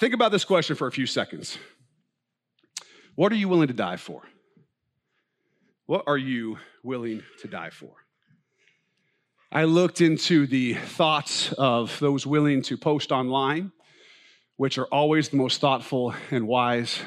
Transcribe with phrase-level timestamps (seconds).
[0.00, 1.58] Think about this question for a few seconds.
[3.16, 4.22] What are you willing to die for?
[5.86, 7.90] What are you willing to die for?
[9.50, 13.72] I looked into the thoughts of those willing to post online,
[14.56, 17.00] which are always the most thoughtful and wise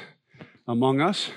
[0.68, 1.30] among us.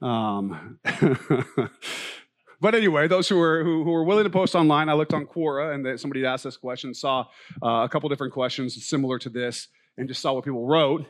[0.00, 0.78] Um,
[2.60, 5.26] but anyway, those who were who, who, were willing to post online, I looked on
[5.26, 7.26] Quora and somebody asked this question, saw
[7.60, 9.66] uh, a couple different questions similar to this,
[9.98, 11.06] and just saw what people wrote.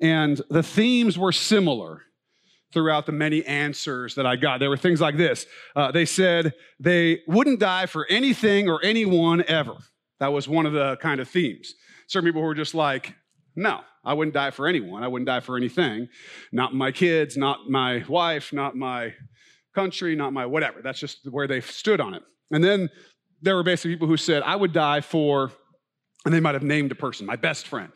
[0.00, 2.04] And the themes were similar
[2.72, 4.60] throughout the many answers that I got.
[4.60, 5.46] There were things like this.
[5.74, 9.76] Uh, they said they wouldn't die for anything or anyone ever.
[10.20, 11.74] That was one of the kind of themes.
[12.08, 13.14] Certain people were just like,
[13.56, 15.02] no, I wouldn't die for anyone.
[15.02, 16.08] I wouldn't die for anything.
[16.52, 19.14] Not my kids, not my wife, not my
[19.74, 20.80] country, not my whatever.
[20.82, 22.22] That's just where they stood on it.
[22.50, 22.90] And then
[23.42, 25.52] there were basically people who said, I would die for,
[26.24, 27.92] and they might have named a person, my best friend,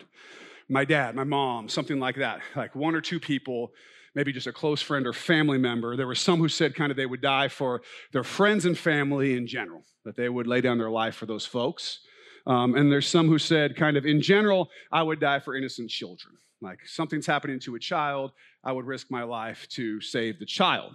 [0.68, 2.40] my dad, my mom, something like that.
[2.54, 3.70] Like one or two people
[4.14, 5.96] maybe just a close friend or family member.
[5.96, 7.82] There were some who said kind of they would die for
[8.12, 11.46] their friends and family in general, that they would lay down their life for those
[11.46, 12.00] folks.
[12.46, 15.90] Um, and there's some who said, kind of in general, I would die for innocent
[15.90, 16.34] children.
[16.60, 20.94] Like something's happening to a child, I would risk my life to save the child.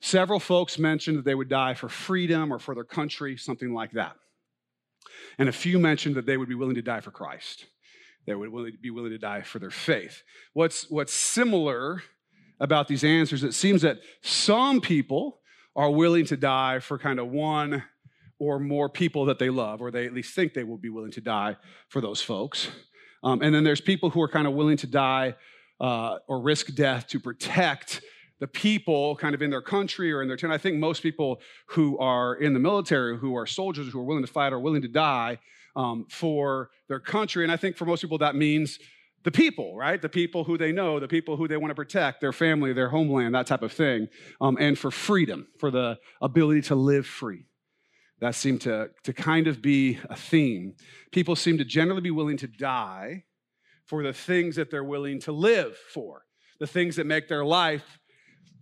[0.00, 3.92] Several folks mentioned that they would die for freedom or for their country, something like
[3.92, 4.16] that.
[5.38, 7.66] And a few mentioned that they would be willing to die for Christ.
[8.26, 10.22] They would be willing to die for their faith.
[10.54, 12.02] What's, what's similar
[12.60, 15.40] about these answers, it seems that some people
[15.74, 17.82] are willing to die for kind of one
[18.38, 21.10] or more people that they love, or they at least think they will be willing
[21.12, 21.56] to die
[21.88, 22.68] for those folks.
[23.22, 25.34] Um, and then there's people who are kind of willing to die
[25.78, 28.02] uh, or risk death to protect
[28.40, 30.50] the people kind of in their country or in their town.
[30.50, 34.24] I think most people who are in the military, who are soldiers, who are willing
[34.24, 35.38] to fight, are willing to die
[35.76, 37.44] um, for their country.
[37.44, 38.78] And I think for most people that means
[39.22, 40.00] the people, right?
[40.00, 42.88] The people who they know, the people who they want to protect, their family, their
[42.88, 44.08] homeland, that type of thing.
[44.40, 47.46] Um, and for freedom, for the ability to live free.
[48.20, 50.74] That seemed to, to kind of be a theme.
[51.10, 53.24] People seem to generally be willing to die
[53.86, 56.22] for the things that they're willing to live for,
[56.58, 57.98] the things that make their life,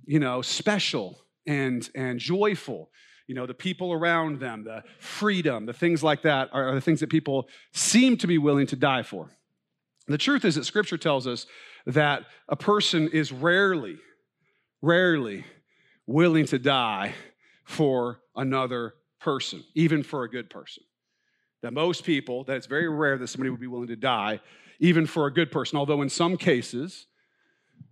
[0.07, 2.91] you know, special and, and joyful.
[3.27, 6.81] You know, the people around them, the freedom, the things like that are, are the
[6.81, 9.29] things that people seem to be willing to die for.
[10.09, 11.47] The truth is that scripture tells us
[11.87, 13.99] that a person is rarely,
[14.81, 15.45] rarely
[16.07, 17.15] willing to die
[17.65, 20.83] for another person, even for a good person.
[21.63, 24.41] That most people, that it's very rare that somebody would be willing to die,
[24.81, 25.77] even for a good person.
[25.77, 27.07] Although in some cases,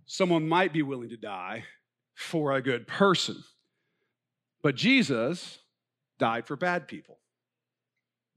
[0.05, 1.65] someone might be willing to die
[2.15, 3.43] for a good person.
[4.63, 5.59] But Jesus
[6.17, 7.19] died for bad people.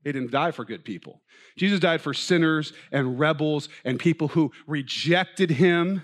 [0.03, 1.21] He didn't die for good people.
[1.57, 6.03] Jesus died for sinners and rebels and people who rejected him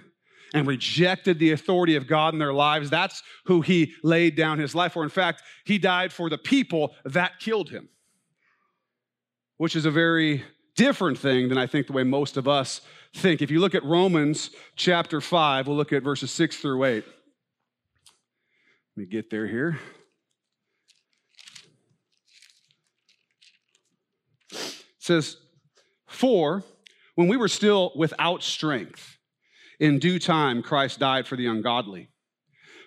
[0.54, 2.90] and rejected the authority of God in their lives.
[2.90, 5.02] That's who he laid down his life for.
[5.02, 7.88] In fact, he died for the people that killed him,
[9.56, 10.44] which is a very
[10.76, 12.82] different thing than I think the way most of us
[13.14, 13.40] think.
[13.40, 17.04] If you look at Romans chapter 5, we'll look at verses 6 through 8.
[17.04, 17.04] Let
[18.96, 19.78] me get there here.
[25.06, 25.36] Says,
[26.06, 26.62] For
[27.14, 29.18] when we were still without strength,
[29.78, 32.08] in due time Christ died for the ungodly.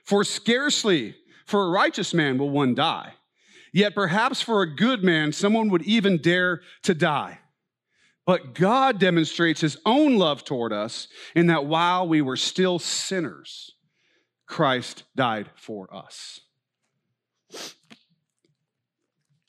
[0.06, 1.16] For scarcely
[1.46, 3.14] for a righteous man will one die,
[3.74, 7.40] yet perhaps for a good man someone would even dare to die.
[8.26, 13.72] But God demonstrates his own love toward us in that while we were still sinners,
[14.46, 16.40] Christ died for us.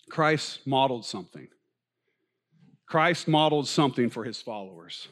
[0.08, 1.48] Christ modeled something.
[2.90, 5.06] Christ modeled something for his followers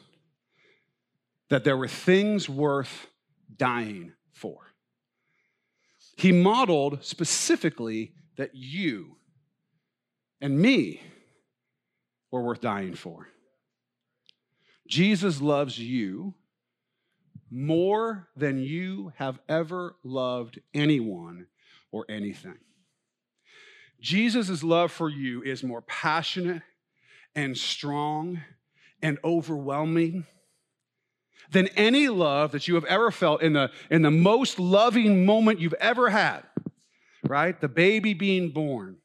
[1.49, 3.07] that there were things worth
[3.55, 4.57] dying for.
[6.17, 9.15] He modeled specifically that you
[10.41, 11.01] and me
[12.31, 13.29] were worth dying for.
[14.85, 16.33] Jesus loves you
[17.49, 21.47] more than you have ever loved anyone
[21.93, 22.57] or anything.
[24.01, 26.61] Jesus' love for you is more passionate
[27.35, 28.41] and strong
[29.01, 30.25] and overwhelming
[31.51, 35.59] than any love that you have ever felt in the, in the most loving moment
[35.59, 36.43] you've ever had.
[37.27, 37.59] right?
[37.59, 38.97] The baby being born,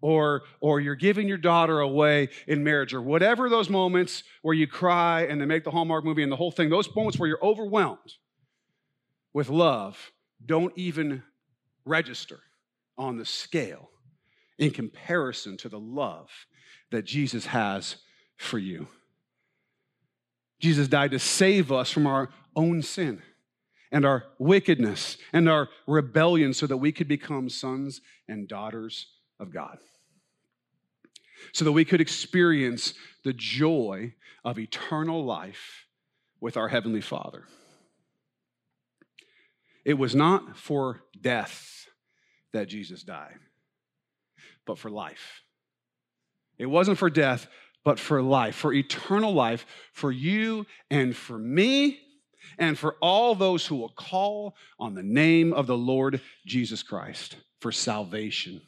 [0.00, 4.66] or, or you're giving your daughter away in marriage, or whatever those moments where you
[4.66, 7.44] cry and they make the Hallmark movie and the whole thing, those moments where you're
[7.44, 8.14] overwhelmed
[9.32, 10.12] with love
[10.44, 11.22] don't even
[11.84, 12.40] register
[12.96, 13.90] on the scale
[14.58, 16.28] in comparison to the love
[16.90, 17.96] that Jesus has
[18.36, 18.88] for you.
[20.60, 23.22] Jesus died to save us from our own sin
[23.92, 29.06] and our wickedness and our rebellion so that we could become sons and daughters
[29.38, 29.78] of God.
[31.52, 32.94] So that we could experience
[33.24, 34.14] the joy
[34.44, 35.86] of eternal life
[36.40, 37.44] with our Heavenly Father.
[39.84, 41.86] It was not for death
[42.52, 43.38] that Jesus died,
[44.66, 45.42] but for life.
[46.58, 47.46] It wasn't for death,
[47.84, 52.00] but for life, for eternal life, for you and for me,
[52.58, 57.36] and for all those who will call on the name of the Lord Jesus Christ
[57.60, 58.60] for salvation.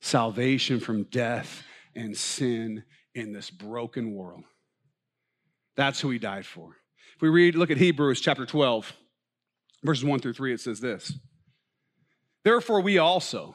[0.00, 1.62] Salvation from death
[1.94, 2.84] and sin
[3.14, 4.44] in this broken world.
[5.76, 6.76] That's who he died for.
[7.16, 8.92] If we read, look at Hebrews chapter 12,
[9.84, 11.14] verses 1 through 3, it says this
[12.44, 13.54] Therefore, we also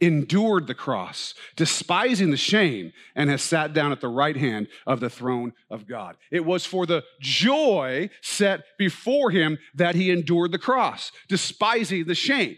[0.00, 5.00] endured the cross, despising the shame, and has sat down at the right hand of
[5.00, 6.16] the throne of God.
[6.30, 12.14] It was for the joy set before him that he endured the cross, despising the
[12.14, 12.56] shame.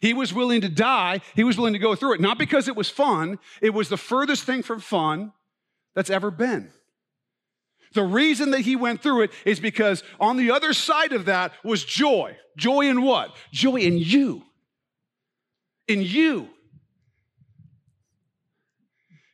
[0.00, 1.20] He was willing to die.
[1.34, 3.38] He was willing to go through it, not because it was fun.
[3.60, 5.32] It was the furthest thing from fun
[5.94, 6.70] that's ever been.
[7.94, 11.52] The reason that he went through it is because on the other side of that
[11.62, 12.36] was joy.
[12.56, 13.36] Joy in what?
[13.52, 14.42] Joy in you.
[15.88, 16.48] In you.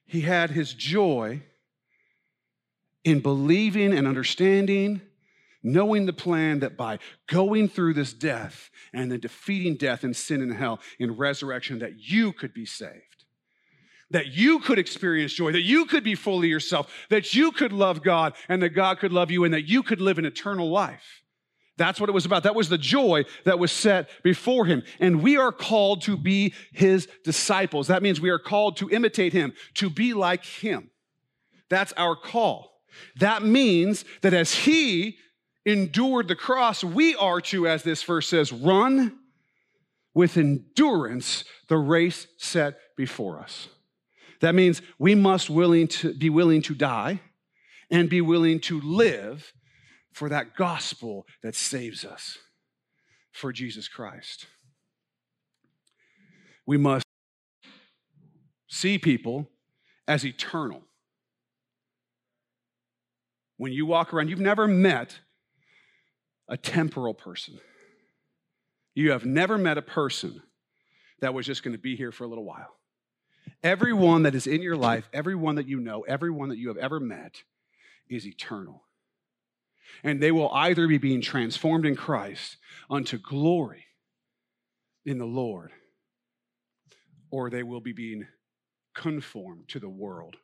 [0.09, 1.43] He had his joy
[3.05, 5.03] in believing and understanding,
[5.63, 10.41] knowing the plan that by going through this death and then defeating death and sin
[10.41, 13.25] and hell in resurrection, that you could be saved.
[14.11, 18.03] That you could experience joy, that you could be fully yourself, that you could love
[18.03, 21.23] God and that God could love you, and that you could live an eternal life.
[21.79, 22.43] That's what it was about.
[22.43, 24.83] That was the joy that was set before him.
[24.99, 27.87] And we are called to be his disciples.
[27.87, 30.91] That means we are called to imitate him, to be like him.
[31.71, 32.73] That's our call.
[33.21, 35.19] That means that as he
[35.65, 39.17] endured the cross, we are to, as this verse says, run
[40.15, 43.69] with endurance the race set before us.
[44.41, 47.21] That means we must willing to be willing to die
[47.91, 49.53] and be willing to live
[50.13, 52.39] for that gospel that saves us,
[53.33, 54.47] for Jesus Christ.
[56.67, 57.05] We must
[58.69, 59.49] see people
[60.07, 60.83] as eternal.
[63.57, 65.19] When you walk around, you've never met
[66.49, 67.59] a temporal person.
[68.95, 70.43] You have never met a person
[71.21, 72.77] that was just going to be here for a little while.
[73.63, 77.01] Everyone that is in your life, everyone that you know, everyone that you have ever
[77.01, 77.43] met
[78.09, 78.83] is eternal
[80.03, 82.57] and they will either be being transformed in Christ
[82.91, 83.87] unto glory
[85.05, 85.73] in the Lord,
[87.31, 88.27] or they will be being
[88.95, 90.37] conformed to the world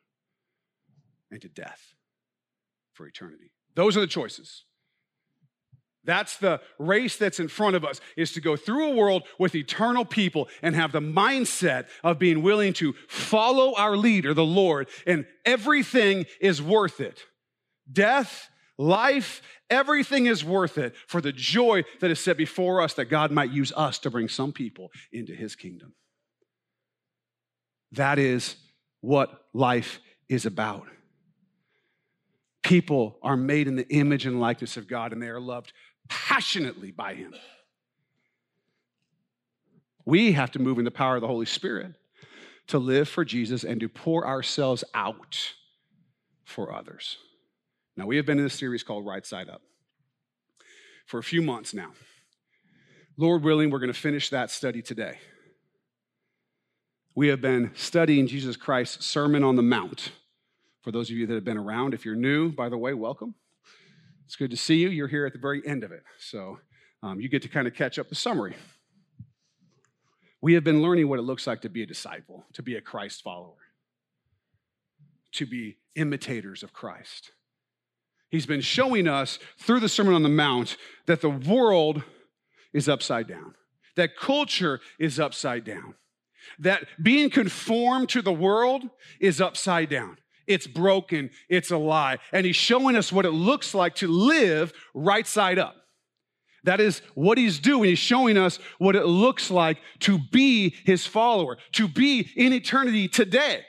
[1.31, 1.93] and to death
[2.93, 3.51] for eternity.
[3.75, 4.63] Those are the choices.
[6.05, 9.55] That's the race that's in front of us is to go through a world with
[9.55, 14.87] eternal people and have the mindset of being willing to follow our leader, the Lord,
[15.07, 17.23] and everything is worth it.
[17.91, 23.05] Death life, everything is worth it for the joy that is set before us that
[23.05, 25.93] God might use us to bring some people into his kingdom.
[27.93, 28.57] That is
[29.01, 30.87] what life is about.
[32.63, 35.71] People are made in the image and likeness of God and they are loved
[36.09, 37.33] passionately by him.
[40.05, 41.93] We have to move in the power of the Holy Spirit
[42.67, 45.53] to live for Jesus and to pour ourselves out
[46.43, 47.17] for others.
[47.97, 49.61] Now, we have been in a series called Right Side Up
[51.05, 51.91] for a few months now.
[53.17, 55.17] Lord willing, we're going to finish that study today.
[57.15, 60.11] We have been studying Jesus Christ's Sermon on the Mount.
[60.81, 63.35] For those of you that have been around, if you're new, by the way, welcome.
[64.25, 64.89] It's good to see you.
[64.89, 66.03] You're here at the very end of it.
[66.19, 66.59] So
[67.01, 68.55] um, you get to kind of catch up the summary.
[70.41, 72.81] We have been learning what it looks like to be a disciple, to be a
[72.81, 73.55] Christ follower
[75.35, 77.31] to be imitators of Christ.
[78.29, 82.03] He's been showing us through the Sermon on the Mount that the world
[82.73, 83.55] is upside down,
[83.95, 85.95] that culture is upside down,
[86.59, 88.83] that being conformed to the world
[89.19, 90.17] is upside down.
[90.47, 92.19] It's broken, it's a lie.
[92.31, 95.75] And he's showing us what it looks like to live right side up.
[96.65, 97.89] That is what he's doing.
[97.89, 103.07] He's showing us what it looks like to be his follower, to be in eternity
[103.07, 103.63] today.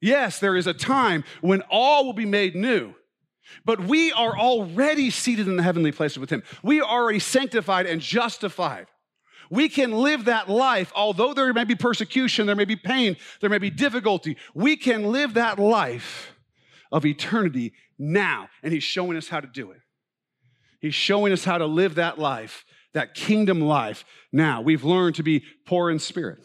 [0.00, 2.94] Yes, there is a time when all will be made new,
[3.64, 6.42] but we are already seated in the heavenly places with him.
[6.62, 8.86] We are already sanctified and justified.
[9.50, 13.50] We can live that life, although there may be persecution, there may be pain, there
[13.50, 14.36] may be difficulty.
[14.54, 16.32] We can live that life
[16.92, 18.48] of eternity now.
[18.62, 19.80] And he's showing us how to do it.
[20.80, 22.64] He's showing us how to live that life,
[22.94, 24.60] that kingdom life now.
[24.60, 26.38] We've learned to be poor in spirit,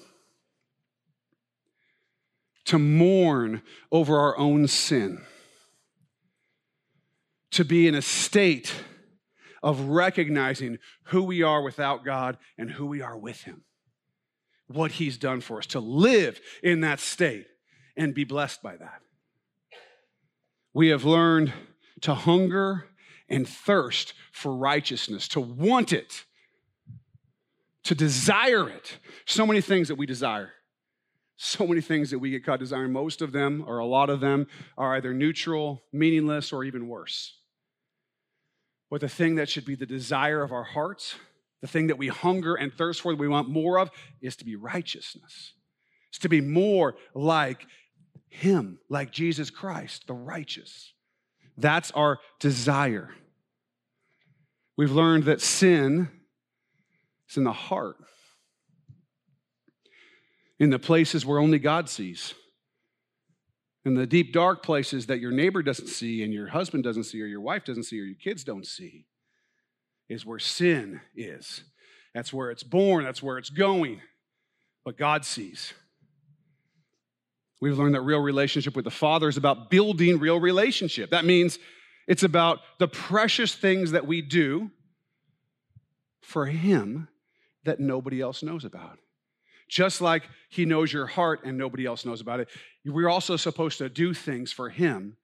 [2.65, 5.23] to mourn over our own sin,
[7.55, 8.73] to be in a state
[9.63, 13.63] of recognizing who we are without God and who we are with Him.
[14.67, 17.47] What He's done for us, to live in that state
[17.95, 19.01] and be blessed by that.
[20.73, 21.53] We have learned
[22.01, 22.89] to hunger
[23.29, 26.25] and thirst for righteousness, to want it,
[27.85, 28.99] to desire it.
[29.25, 30.51] So many things that we desire.
[31.37, 32.91] So many things that we get caught desiring.
[32.91, 34.47] Most of them, or a lot of them,
[34.77, 37.39] are either neutral, meaningless, or even worse.
[38.89, 41.15] But the thing that should be the desire of our hearts,
[41.61, 43.89] the thing that we hunger and thirst for, that we want more of,
[44.21, 45.53] is to be righteousness.
[46.09, 47.65] It's to be more like
[48.29, 50.93] Him, like Jesus Christ, the righteous.
[51.57, 53.09] That's our desire.
[54.77, 56.09] We've learned that sin
[57.29, 57.97] is in the heart,
[60.59, 62.33] in the places where only God sees,
[63.85, 67.21] in the deep, dark places that your neighbor doesn't see, and your husband doesn't see,
[67.21, 69.05] or your wife doesn't see, or your kids don't see,
[70.09, 71.63] is where sin is.
[72.15, 74.01] That's where it's born, that's where it's going.
[74.83, 75.73] But God sees.
[77.61, 81.11] We've learned that real relationship with the Father is about building real relationship.
[81.11, 81.59] That means
[82.07, 84.71] it's about the precious things that we do
[86.21, 87.07] for Him
[87.63, 88.99] that nobody else knows about.
[89.67, 92.49] Just like He knows your heart and nobody else knows about it,
[92.85, 95.17] we're also supposed to do things for Him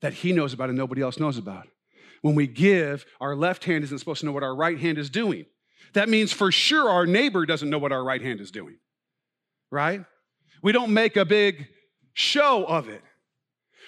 [0.00, 1.68] that He knows about and nobody else knows about.
[2.22, 5.10] When we give, our left hand isn't supposed to know what our right hand is
[5.10, 5.46] doing.
[5.94, 8.78] That means for sure our neighbor doesn't know what our right hand is doing,
[9.70, 10.04] right?
[10.62, 11.68] We don't make a big
[12.12, 13.02] show of it.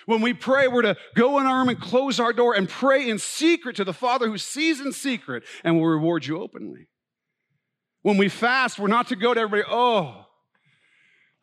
[0.06, 3.08] When we pray, we're to go in our room and close our door and pray
[3.08, 6.88] in secret to the Father who sees in secret and will reward you openly.
[8.02, 10.26] When we fast, we're not to go to everybody, oh,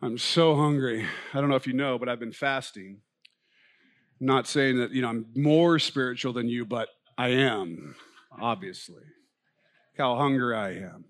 [0.01, 1.05] I'm so hungry.
[1.33, 3.01] I don't know if you know, but I've been fasting.
[4.19, 7.95] I'm not saying that, you know, I'm more spiritual than you, but I am,
[8.39, 9.03] obviously.
[9.97, 11.05] How hungry I am.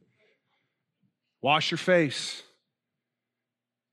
[1.41, 2.43] Wash your face.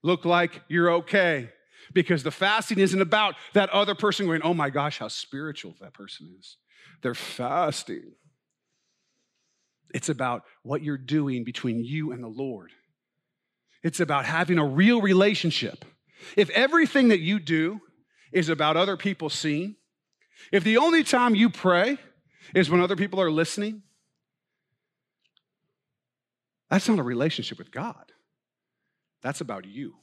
[0.02, 1.50] Look like you're okay.
[1.92, 5.94] Because the fasting isn't about that other person going, oh my gosh, how spiritual that
[5.94, 6.56] person is.
[7.02, 8.12] They're fasting.
[9.96, 12.70] It's about what you're doing between you and the Lord.
[13.82, 15.86] It's about having a real relationship.
[16.36, 17.80] If everything that you do
[18.30, 19.76] is about other people seeing,
[20.52, 21.96] if the only time you pray
[22.54, 23.84] is when other people are listening,
[26.68, 28.12] that's not a relationship with God.
[29.22, 29.94] That's about you.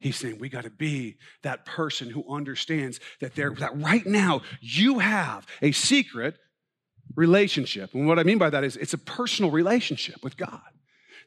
[0.00, 4.42] He's saying we got to be that person who understands that there that right now
[4.60, 6.38] you have a secret
[7.14, 7.94] relationship.
[7.94, 10.60] And what I mean by that is it's a personal relationship with God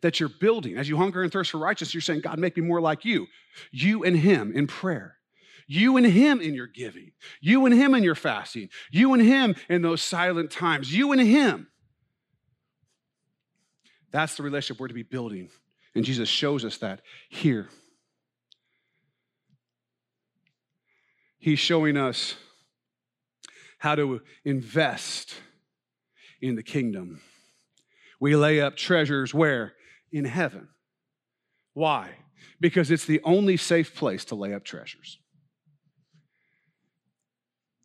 [0.02, 0.78] that you're building.
[0.78, 3.28] As you hunger and thirst for righteousness, you're saying, God, make me more like you.
[3.72, 5.16] You and Him in prayer.
[5.68, 7.12] You and Him in your giving.
[7.42, 8.70] You and Him in your fasting.
[8.92, 10.94] You and Him in those silent times.
[10.94, 11.68] You and Him.
[14.12, 15.50] That's the relationship we're to be building.
[15.94, 17.70] And Jesus shows us that here.
[21.40, 22.36] He's showing us
[23.80, 25.36] how to invest
[26.42, 27.22] in the kingdom.
[28.20, 29.74] We lay up treasures where?
[30.12, 30.70] In heaven.
[31.74, 32.12] Why?
[32.60, 35.20] Because it's the only safe place to lay up treasures.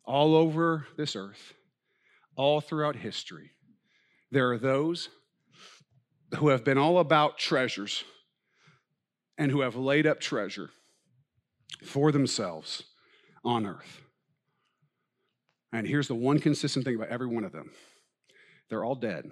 [0.05, 1.53] All over this earth,
[2.35, 3.51] all throughout history,
[4.31, 5.09] there are those
[6.37, 8.03] who have been all about treasures
[9.37, 10.71] and who have laid up treasure
[11.85, 12.83] for themselves
[13.43, 14.01] on earth.
[15.71, 17.71] And here's the one consistent thing about every one of them
[18.69, 19.31] they're all dead.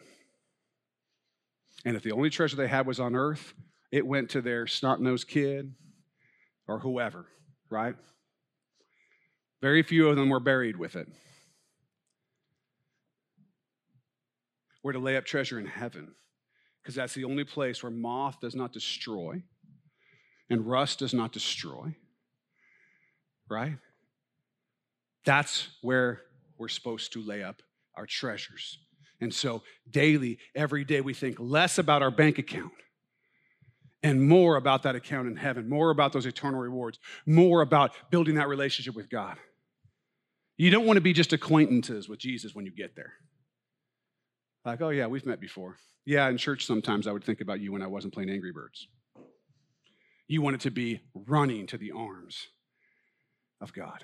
[1.85, 3.53] And if the only treasure they had was on earth,
[3.91, 5.73] it went to their snot nosed kid,
[6.67, 7.25] or whoever,
[7.69, 7.95] right?
[9.61, 11.07] Very few of them were buried with it.
[14.83, 16.15] We're to lay up treasure in heaven
[16.81, 19.43] because that's the only place where moth does not destroy
[20.49, 21.95] and rust does not destroy,
[23.49, 23.77] right?
[25.23, 26.23] That's where
[26.57, 27.61] we're supposed to lay up
[27.95, 28.79] our treasures.
[29.21, 32.73] And so, daily, every day, we think less about our bank account
[34.03, 36.97] and more about that account in heaven, more about those eternal rewards,
[37.27, 39.37] more about building that relationship with God.
[40.57, 43.13] You don't want to be just acquaintances with Jesus when you get there.
[44.65, 45.77] Like, oh, yeah, we've met before.
[46.05, 48.87] Yeah, in church, sometimes I would think about you when I wasn't playing Angry Birds.
[50.27, 52.47] You want it to be running to the arms
[53.59, 54.03] of God.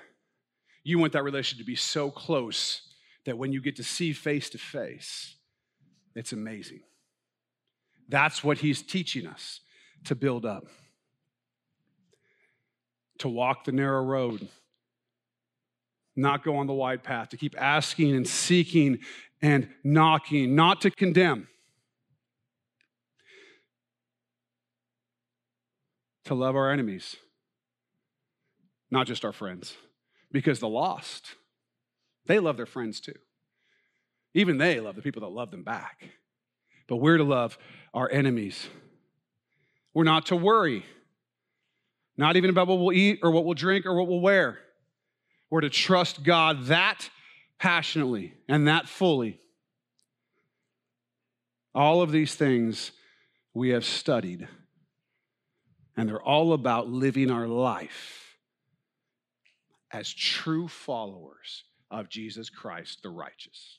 [0.84, 2.82] You want that relationship to be so close
[3.28, 5.34] that when you get to see face to face,
[6.14, 6.80] it's amazing.
[8.08, 9.60] That's what he's teaching us
[10.04, 10.64] to build up.
[13.18, 14.48] To walk the narrow road,
[16.16, 19.00] not go on the wide path, to keep asking and seeking
[19.42, 21.48] and knocking, not to condemn.
[26.24, 27.16] To love our enemies,
[28.90, 29.76] not just our friends,
[30.30, 31.34] because the lost,
[32.28, 33.14] they love their friends too.
[34.34, 36.08] Even they love the people that love them back.
[36.86, 37.58] But we're to love
[37.92, 38.68] our enemies.
[39.94, 40.84] We're not to worry,
[42.16, 44.58] not even about what we'll eat or what we'll drink or what we'll wear.
[45.50, 47.08] We're to trust God that
[47.58, 49.40] passionately and that fully.
[51.74, 52.92] All of these things
[53.54, 54.46] we have studied,
[55.96, 58.36] and they're all about living our life
[59.90, 63.78] as true followers of Jesus Christ, the righteous.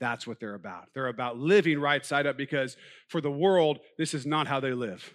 [0.00, 0.88] That's what they're about.
[0.94, 2.76] They're about living right side up because
[3.08, 5.12] for the world, this is not how they live.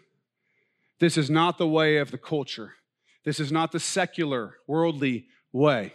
[0.99, 2.73] This is not the way of the culture.
[3.25, 5.93] This is not the secular, worldly way.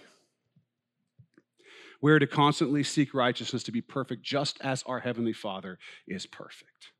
[2.03, 6.91] We're to constantly seek righteousness to be perfect, just as our Heavenly Father is perfect.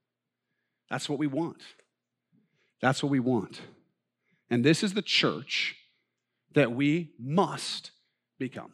[0.89, 1.61] That's what we want.
[2.81, 3.61] That's what we want.
[4.49, 5.77] And this is the church
[6.55, 7.91] that we must
[8.39, 8.73] become.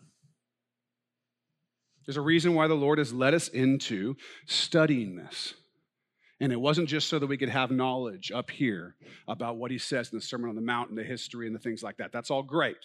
[2.09, 4.17] There's a reason why the Lord has led us into
[4.47, 5.53] studying this.
[6.41, 8.97] And it wasn't just so that we could have knowledge up here
[9.29, 11.61] about what he says in the Sermon on the Mount and the history and the
[11.61, 12.11] things like that.
[12.11, 12.79] That's all great.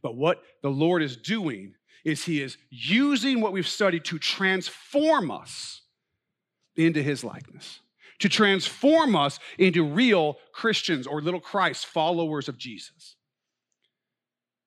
[0.00, 5.32] But what the Lord is doing is he is using what we've studied to transform
[5.32, 5.82] us
[6.76, 7.80] into his likeness,
[8.20, 13.16] to transform us into real Christians or little Christ, followers of Jesus.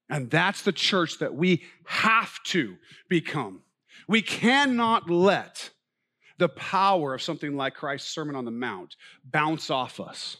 [0.09, 2.75] And that's the church that we have to
[3.07, 3.61] become.
[4.07, 5.69] We cannot let
[6.37, 10.37] the power of something like Christ's Sermon on the Mount bounce off us.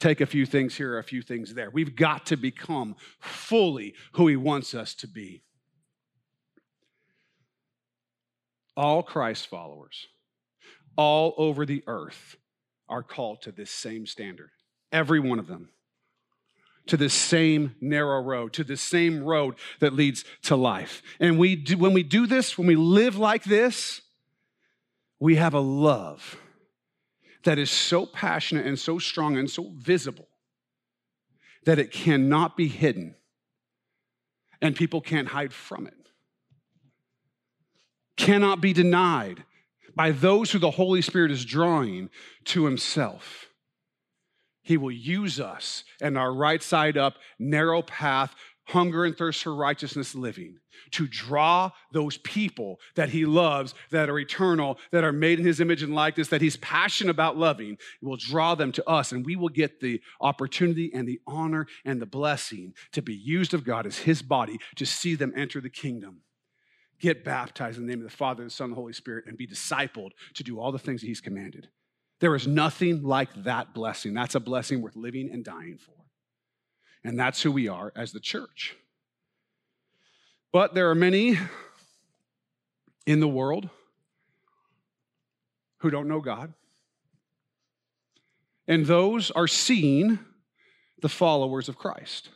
[0.00, 1.70] Take a few things here, a few things there.
[1.70, 5.42] We've got to become fully who He wants us to be.
[8.76, 10.06] All Christ followers,
[10.96, 12.36] all over the earth,
[12.88, 14.50] are called to this same standard.
[14.92, 15.70] Every one of them
[16.88, 21.02] to the same narrow road, to the same road that leads to life.
[21.20, 24.00] And we do, when we do this, when we live like this,
[25.20, 26.36] we have a love
[27.44, 30.28] that is so passionate and so strong and so visible
[31.64, 33.14] that it cannot be hidden
[34.60, 35.94] and people can't hide from it.
[38.16, 39.44] Cannot be denied
[39.94, 42.10] by those who the Holy Spirit is drawing
[42.46, 43.47] to Himself.
[44.68, 48.34] He will use us and our right side up, narrow path,
[48.66, 50.58] hunger and thirst for righteousness living
[50.90, 55.62] to draw those people that he loves, that are eternal, that are made in his
[55.62, 57.78] image and likeness, that he's passionate about loving.
[58.02, 61.98] will draw them to us, and we will get the opportunity and the honor and
[61.98, 65.70] the blessing to be used of God as his body to see them enter the
[65.70, 66.20] kingdom.
[67.00, 69.38] Get baptized in the name of the Father, the Son, and the Holy Spirit, and
[69.38, 71.68] be discipled to do all the things that he's commanded.
[72.20, 74.14] There is nothing like that blessing.
[74.14, 75.92] That's a blessing worth living and dying for.
[77.04, 78.76] And that's who we are as the church.
[80.52, 81.38] But there are many
[83.06, 83.68] in the world
[85.78, 86.54] who don't know God.
[88.66, 90.18] And those are seeing
[91.00, 92.30] the followers of Christ.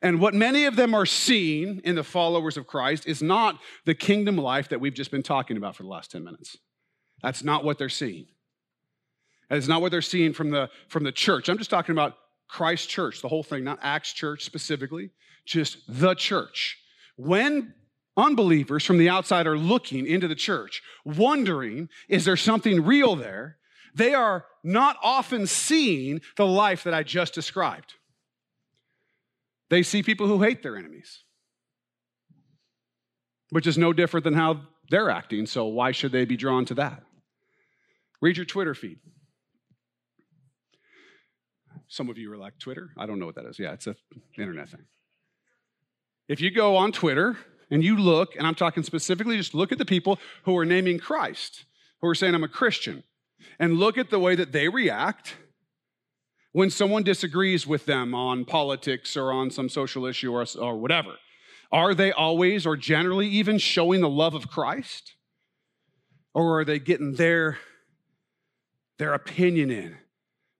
[0.00, 3.94] And what many of them are seeing in the followers of Christ is not the
[3.94, 6.56] kingdom life that we've just been talking about for the last 10 minutes.
[7.20, 8.26] That's not what they're seeing.
[9.50, 11.48] Is not what they're seeing from the, from the church.
[11.48, 12.16] I'm just talking about
[12.48, 15.10] Christ Church, the whole thing, not Acts Church specifically,
[15.46, 16.78] just the church.
[17.16, 17.74] When
[18.16, 23.56] unbelievers from the outside are looking into the church, wondering, is there something real there?
[23.94, 27.94] They are not often seeing the life that I just described.
[29.70, 31.22] They see people who hate their enemies,
[33.50, 36.74] which is no different than how they're acting, so why should they be drawn to
[36.74, 37.02] that?
[38.20, 38.98] Read your Twitter feed.
[41.88, 42.90] Some of you are like, Twitter?
[42.96, 43.58] I don't know what that is.
[43.58, 43.96] Yeah, it's an
[44.36, 44.84] internet thing.
[46.28, 47.38] If you go on Twitter
[47.70, 50.98] and you look, and I'm talking specifically, just look at the people who are naming
[50.98, 51.64] Christ,
[52.00, 53.02] who are saying, I'm a Christian,
[53.58, 55.36] and look at the way that they react
[56.52, 61.16] when someone disagrees with them on politics or on some social issue or, or whatever.
[61.70, 65.14] Are they always or generally even showing the love of Christ?
[66.34, 67.58] Or are they getting their,
[68.98, 69.96] their opinion in?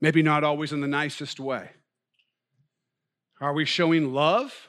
[0.00, 1.70] Maybe not always in the nicest way.
[3.40, 4.68] Are we showing love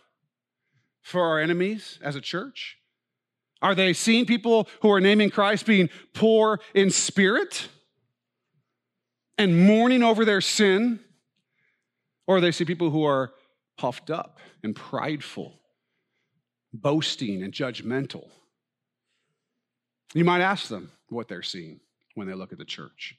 [1.02, 2.78] for our enemies as a church?
[3.62, 7.68] Are they seeing people who are naming Christ being poor in spirit
[9.38, 11.00] and mourning over their sin?
[12.26, 13.34] Or they see people who are
[13.78, 15.60] puffed up and prideful
[16.74, 18.30] boasting and judgmental.
[20.14, 21.80] You might ask them what they're seeing
[22.16, 23.16] when they look at the church.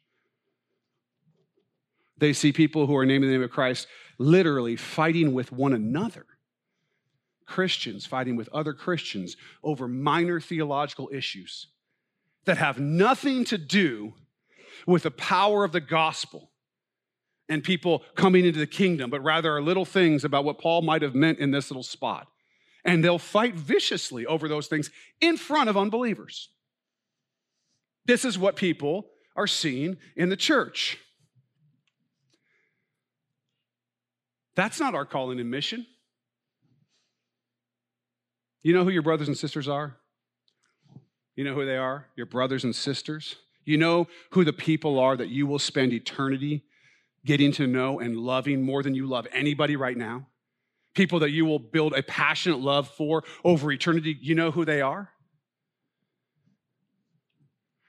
[2.20, 6.26] They see people who are naming the name of Christ literally fighting with one another.
[7.46, 11.66] Christians fighting with other Christians over minor theological issues
[12.44, 14.14] that have nothing to do
[14.86, 16.50] with the power of the gospel
[17.48, 21.02] and people coming into the kingdom, but rather are little things about what Paul might
[21.02, 22.28] have meant in this little spot
[22.84, 26.50] and they'll fight viciously over those things in front of unbelievers.
[28.06, 30.98] This is what people are seeing in the church.
[34.56, 35.86] That's not our calling and mission.
[38.62, 39.96] You know who your brothers and sisters are?
[41.36, 42.06] You know who they are?
[42.16, 43.36] Your brothers and sisters.
[43.64, 46.64] You know who the people are that you will spend eternity
[47.24, 50.26] getting to know and loving more than you love anybody right now?
[50.94, 54.80] people that you will build a passionate love for over eternity, you know who they
[54.80, 55.10] are?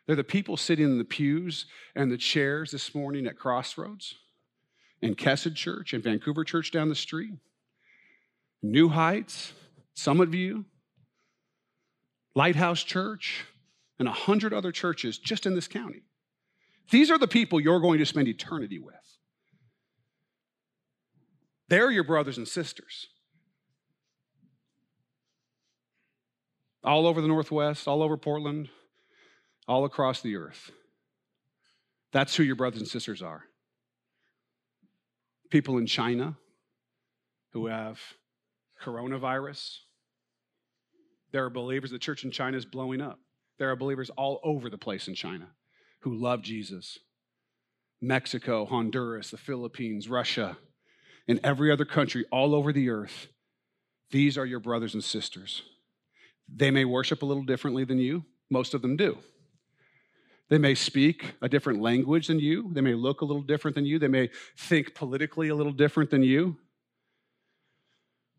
[0.08, 4.16] They're the people sitting in the pews and the chairs this morning at Crossroads,
[5.02, 7.34] in Kesed Church, and Vancouver Church down the street,
[8.62, 9.54] New Heights,
[9.94, 10.66] Summit View,
[12.36, 13.46] Lighthouse Church,
[14.00, 16.04] and a hundred other churches just in this county.
[16.92, 18.96] These are the people you're going to spend eternity with.
[21.70, 23.08] They're your brothers and sisters.
[26.84, 28.70] All over the Northwest, all over Portland,
[29.68, 30.72] all across the earth.
[32.12, 33.46] That's who your brothers and sisters are.
[35.52, 36.38] People in China
[37.54, 38.00] who have
[38.84, 39.80] coronavirus.
[41.32, 43.20] There are believers, the church in China is blowing up.
[43.60, 45.50] There are believers all over the place in China
[46.00, 46.98] who love Jesus.
[48.02, 50.58] Mexico, Honduras, the Philippines, Russia,
[51.28, 53.28] in every other country all over the earth.
[54.10, 55.62] These are your brothers and sisters.
[56.48, 59.20] They may worship a little differently than you, most of them do.
[60.52, 62.74] They may speak a different language than you.
[62.74, 63.98] They may look a little different than you.
[63.98, 66.58] They may think politically a little different than you.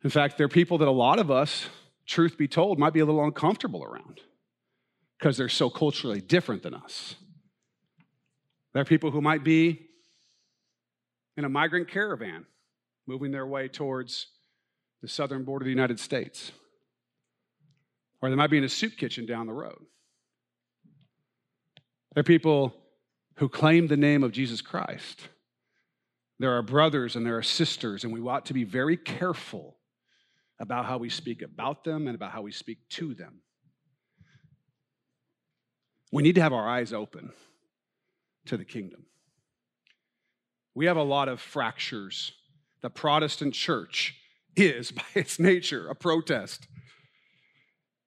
[0.05, 1.71] In fact, they're people that a lot of us,
[2.05, 4.21] truth be told, might be a little uncomfortable around
[5.19, 7.15] because they're so culturally different than us.
[8.75, 9.87] They're people who might be
[11.39, 12.45] in a migrant caravan
[13.07, 14.27] moving their way towards
[15.01, 16.53] the southern border of the United States.
[18.21, 19.87] Or they might be in a soup kitchen down the road.
[22.15, 22.75] They're people
[23.37, 25.29] who claim the name of Jesus Christ.
[26.39, 29.77] There are brothers and there are sisters, and we ought to be very careful
[30.61, 33.41] about how we speak about them and about how we speak to them.
[36.13, 37.33] We need to have our eyes open
[38.47, 39.07] to the kingdom.
[40.75, 42.33] We have a lot of fractures
[42.83, 44.17] the Protestant church
[44.57, 46.67] is, by its nature, a protest.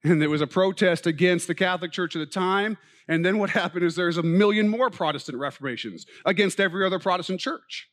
[0.04, 2.78] And there was a protest against the Catholic Church at the time.
[3.08, 7.40] And then what happened is there's a million more Protestant reformations against every other Protestant
[7.40, 7.90] church.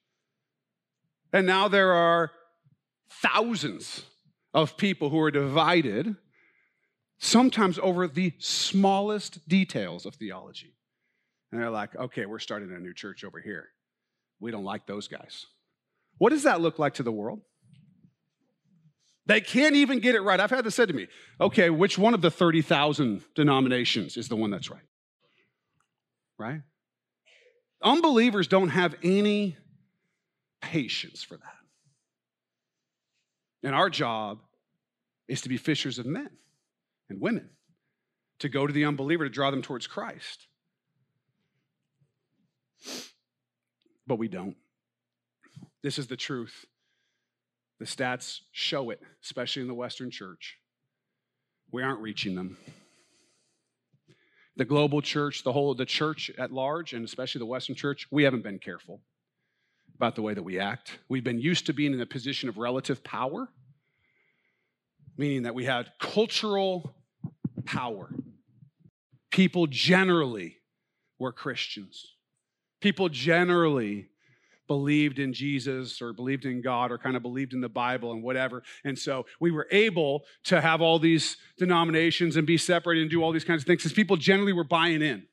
[1.33, 2.31] And now there are
[3.11, 4.05] thousands
[4.55, 6.17] of people who are divided,
[7.19, 10.75] sometimes over the smallest details of theology.
[11.51, 13.69] And they're like, okay, we're starting a new church over here.
[14.41, 15.47] We don't like those guys.
[16.19, 17.41] What does that look like to the world?
[19.27, 20.41] They can't even get it right.
[20.41, 21.07] I've had this said to me
[21.41, 24.83] okay, which one of the 30,000 denominations is the one that's right?
[26.39, 26.63] Right?
[27.83, 29.57] Unbelievers don't have any
[30.61, 31.45] patience for that.
[33.65, 34.39] And our job
[35.29, 36.31] is to be fishers of men
[37.09, 37.51] and women,
[38.41, 40.47] to go to the unbeliever to draw them towards Christ.
[44.07, 44.57] But we don't.
[45.83, 46.67] This is the truth
[47.83, 50.59] The stats show it, especially in the Western church.
[51.73, 52.57] We aren't reaching them.
[54.57, 58.07] The global church, the whole of the church at large, and especially the Western church,
[58.11, 59.01] we haven't been careful
[59.97, 60.99] about the way that we act.
[61.09, 63.49] We've been used to being in a position of relative power,
[65.17, 66.95] meaning that we had cultural
[67.65, 68.13] power.
[69.31, 70.59] People generally
[71.19, 72.15] were Christians.
[72.81, 74.09] People generally
[74.67, 78.23] believed in Jesus or believed in God or kind of believed in the Bible and
[78.23, 78.63] whatever.
[78.85, 83.23] And so we were able to have all these denominations and be separated and do
[83.23, 85.25] all these kinds of things because people generally were buying in.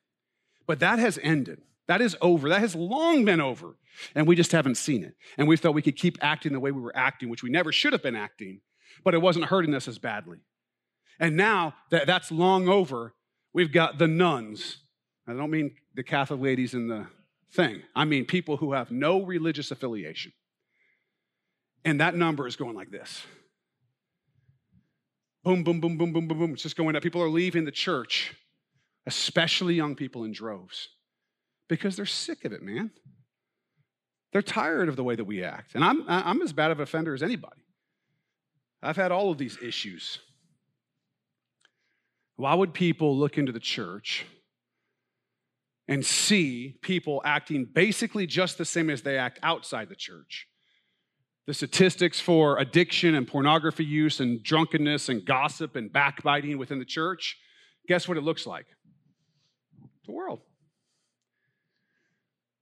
[0.68, 1.62] But that has ended.
[1.88, 2.50] That is over.
[2.50, 3.76] That has long been over.
[4.14, 5.16] And we just haven't seen it.
[5.38, 7.72] And we felt we could keep acting the way we were acting, which we never
[7.72, 8.62] should have been acting,
[9.04, 10.38] but it wasn't hurting us as badly.
[11.20, 13.14] And now that that's long over,
[13.54, 14.78] we've got the nones.
[15.28, 17.08] I don't mean the Catholic ladies in the
[17.52, 17.82] thing.
[17.96, 20.32] I mean people who have no religious affiliation.
[21.86, 23.24] And that number is going like this.
[25.44, 26.54] Boom, boom, boom, boom, boom, boom, boom.
[26.54, 27.04] It's just going up.
[27.04, 28.36] People are leaving the church,
[29.06, 30.90] especially young people in droves,
[31.70, 32.92] because they're sick of it, man.
[34.34, 35.74] They're tired of the way that we act.
[35.74, 37.62] And I'm, I'm as bad of an offender as anybody.
[38.84, 40.20] I've had all of these issues.
[42.36, 44.26] Why would people look into the church
[45.90, 50.48] and see people acting basically just the same as they act outside the church?
[51.48, 56.86] The statistics for addiction and pornography use and drunkenness and gossip and backbiting within the
[56.86, 57.38] church,
[57.88, 58.68] guess what it looks like?
[60.06, 60.42] The world.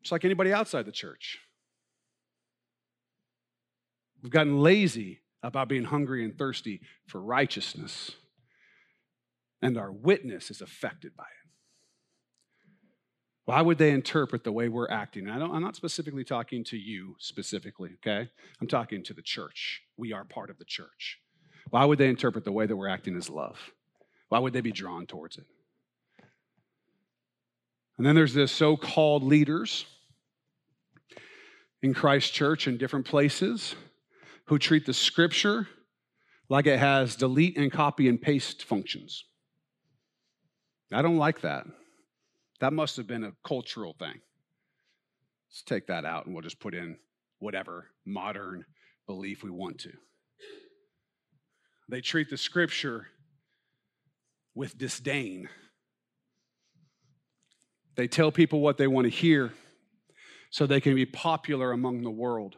[0.02, 1.38] Just like anybody outside the church.
[4.24, 8.12] We've gotten lazy about being hungry and thirsty for righteousness,
[9.62, 11.37] and our witness is affected by it.
[13.48, 15.30] Why would they interpret the way we're acting?
[15.30, 18.30] I am not specifically talking to you specifically, okay?
[18.60, 19.84] I'm talking to the church.
[19.96, 21.18] We are part of the church.
[21.70, 23.58] Why would they interpret the way that we're acting as love?
[24.28, 25.46] Why would they be drawn towards it?
[27.98, 29.86] And then there's the so called leaders
[31.82, 33.76] in Christ Church in different places
[34.48, 35.70] who treat the scripture
[36.50, 39.24] like it has delete and copy and paste functions.
[40.92, 41.66] I don't like that.
[42.60, 44.20] That must have been a cultural thing.
[45.50, 46.98] Let's take that out and we'll just put in
[47.40, 48.66] whatever modern
[49.06, 49.92] belief we want to.
[51.90, 53.08] They treat the scripture
[54.56, 55.48] with disdain.
[57.96, 59.54] They tell people what they want to hear
[60.50, 62.56] so they can be popular among the world.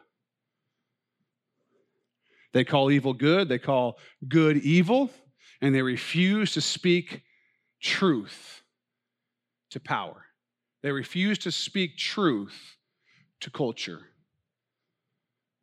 [2.52, 5.10] They call evil good, they call good evil,
[5.60, 7.22] and they refuse to speak
[7.80, 8.59] truth
[9.70, 10.26] to power.
[10.82, 12.76] They refuse to speak truth
[13.40, 14.00] to culture.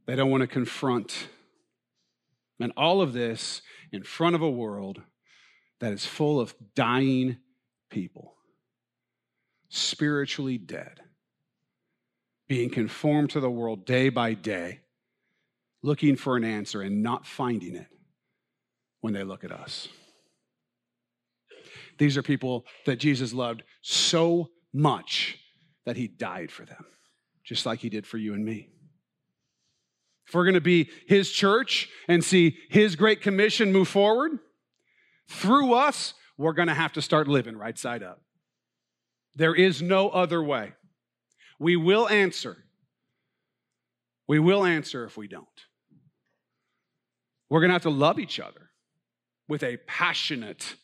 [0.06, 1.28] They don't want to confront.
[2.60, 5.02] And all of this in front of a world
[5.80, 7.38] that is full of dying
[7.89, 8.36] people,
[9.70, 11.02] spiritually dead,
[12.48, 14.80] being conformed to the world day by day
[15.84, 17.88] looking for an answer and not finding it
[19.02, 19.88] when they look at us.
[21.97, 25.39] These are people that Jesus loved so much
[25.86, 26.86] that he died for them,
[27.43, 28.69] just like he did for you and me.
[30.27, 34.39] If we're going to be his church and see his great commission move forward
[35.29, 38.21] through us, we're going to have to start living right side up.
[39.36, 40.73] There is no other way.
[41.60, 42.57] We will answer.
[44.27, 45.45] We will answer if we don't.
[47.49, 48.69] We're going to have to love each other
[49.47, 50.75] with a passionate,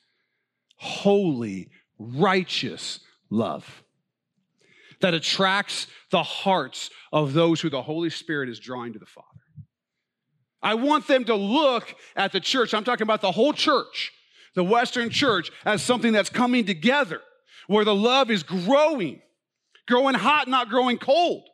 [0.83, 3.83] holy, righteous love
[4.99, 9.27] that attracts the hearts of those who the Holy Spirit is drawing to the Father.
[10.61, 14.13] I want them to look at the church, I'm talking about the whole church,
[14.55, 17.21] the Western church, as something that's coming together,
[17.67, 19.21] where the love is growing,
[19.87, 21.49] growing hot, not growing cold.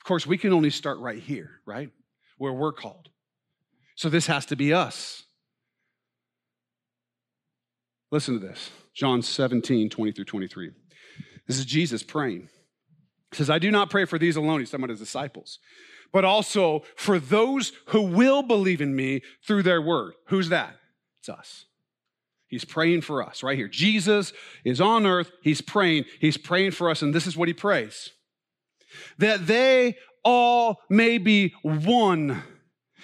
[0.00, 1.90] Of course, we can only start right here, right?
[2.38, 3.08] Where we're called.
[3.94, 5.24] So this has to be us.
[8.16, 10.70] Listen to this John 17, 20 through 23.
[11.46, 12.48] This is Jesus praying.
[13.30, 15.58] He says, I do not pray for these alone, he's talking about his disciples,
[16.14, 20.14] but also for those who will believe in me through their word.
[20.28, 20.76] Who's that?
[21.20, 21.66] It's us.
[22.46, 23.68] He's praying for us right here.
[23.68, 24.32] Jesus
[24.64, 25.30] is on earth.
[25.42, 26.06] He's praying.
[26.18, 27.02] He's praying for us.
[27.02, 28.08] And this is what he prays
[29.18, 32.42] that they all may be one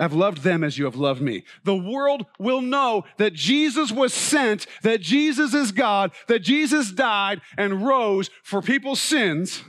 [0.00, 1.44] have loved them as you have loved me.
[1.64, 7.40] The world will know that Jesus was sent, that Jesus is God, that Jesus died
[7.56, 9.62] and rose for people's sins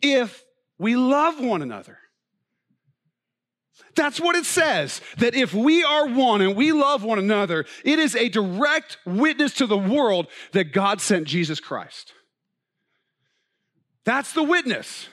[0.00, 0.44] if
[0.78, 1.98] we love one another.
[3.96, 5.00] That's what it says.
[5.18, 9.54] That if we are one and we love one another, it is a direct witness
[9.54, 12.12] to the world that God sent Jesus Christ.
[14.04, 15.08] That's the witness.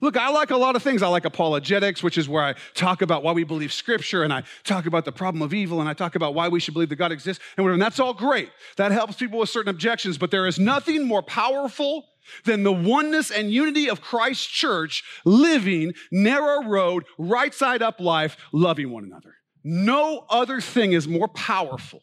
[0.00, 1.02] Look, I like a lot of things.
[1.02, 4.44] I like apologetics, which is where I talk about why we believe scripture and I
[4.64, 6.96] talk about the problem of evil and I talk about why we should believe that
[6.96, 7.74] God exists and whatever.
[7.74, 8.50] And that's all great.
[8.76, 12.06] That helps people with certain objections, but there is nothing more powerful
[12.44, 18.36] than the oneness and unity of Christ's church living narrow road, right side up life,
[18.52, 19.34] loving one another.
[19.62, 22.00] No other thing is more powerful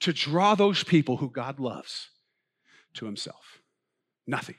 [0.00, 2.08] to draw those people who God loves
[2.94, 3.60] to himself.
[4.26, 4.56] Nothing.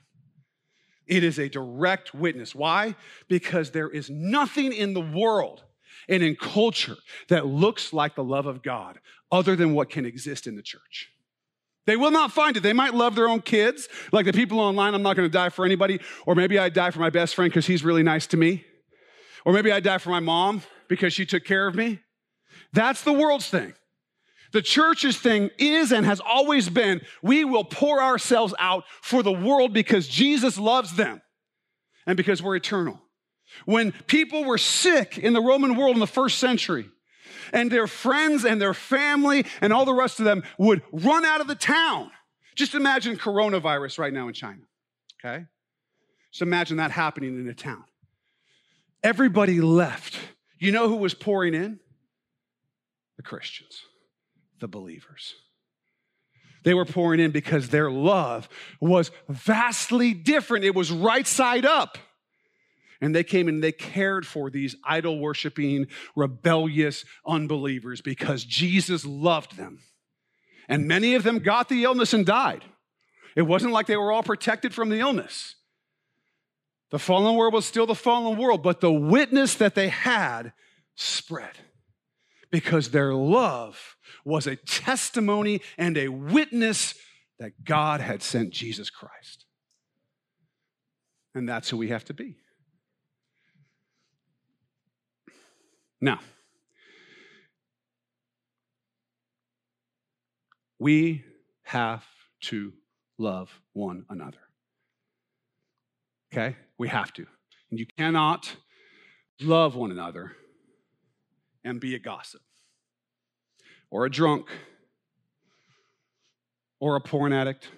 [1.08, 2.54] It is a direct witness.
[2.54, 2.96] Why?
[3.28, 5.63] Because there is nothing in the world
[6.10, 6.98] and in culture
[7.30, 9.00] that looks like the love of God
[9.32, 11.10] other than what can exist in the church.
[11.86, 12.63] They will not find it.
[12.63, 15.50] They might love their own kids, like the people online, I'm not going to die
[15.50, 16.00] for anybody.
[16.26, 18.65] Or maybe I die for my best friend because he's really nice to me.
[19.46, 22.02] Or maybe I die for my mom because she took care of me.
[22.74, 23.74] That's the world's thing.
[24.58, 29.32] The church's thing is and has always been we will pour ourselves out for the
[29.32, 31.22] world because Jesus loves them
[32.08, 33.00] and because we're eternal.
[33.65, 36.89] When people were sick in the Roman world in the first century,
[37.54, 41.39] and their friends and their family and all the rest of them would run out
[41.39, 42.10] of the town.
[42.56, 44.63] Just imagine coronavirus right now in China,
[45.24, 45.46] okay?
[46.32, 47.84] Just imagine that happening in a town.
[49.04, 50.17] Everybody left.
[50.58, 51.80] You know who was pouring in?
[53.17, 53.84] The Christians
[54.60, 55.36] the believers.
[56.63, 58.50] They were pouring in because their love
[58.82, 60.65] was vastly different.
[60.65, 61.98] It was right side up.
[63.00, 69.56] And they came and they cared for these idol worshiping, rebellious unbelievers because Jesus loved
[69.56, 69.80] them.
[70.67, 72.65] And many of them got the illness and died.
[73.36, 75.56] It wasn't like they were all protected from the illness.
[76.89, 80.54] The fallen world was still the fallen world, but the witness that they had
[80.96, 81.58] spread
[82.50, 86.93] because their love was a testimony and a witness
[87.39, 89.46] that God had sent Jesus Christ.
[91.36, 92.36] And that's who we have to be.
[96.02, 96.20] Now,
[100.80, 101.24] we
[101.63, 102.06] have
[102.41, 102.74] to
[103.17, 104.38] love one another.
[106.32, 106.56] Okay?
[106.78, 107.26] We have to.
[107.70, 108.56] And you cannot
[109.41, 110.34] love one another
[111.63, 112.41] and be a gossip
[113.89, 114.47] or a drunk
[116.80, 117.69] or a porn addict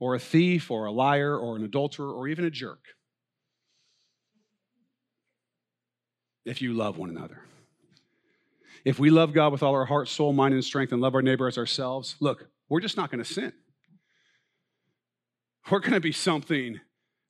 [0.00, 2.80] or a thief or a liar or an adulterer or even a jerk
[6.44, 7.42] if you love one another.
[8.84, 11.22] If we love God with all our heart, soul, mind, and strength and love our
[11.22, 13.52] neighbor as ourselves, look, we're just not going to sin.
[15.68, 16.80] We're going to be something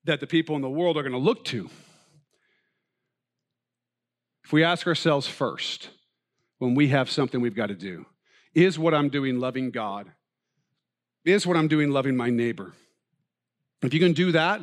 [0.04, 1.70] that the people in the world are going to look to.
[4.44, 5.88] If we ask ourselves first,
[6.58, 8.06] when we have something we've got to do,
[8.54, 10.10] is what I'm doing loving God?
[11.24, 12.72] Is what I'm doing loving my neighbor?
[13.82, 14.60] If you can do that,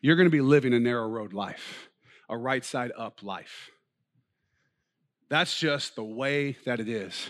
[0.00, 1.88] you're going to be living a narrow road life,
[2.28, 3.70] a right side up life.
[5.28, 7.28] That's just the way that it is.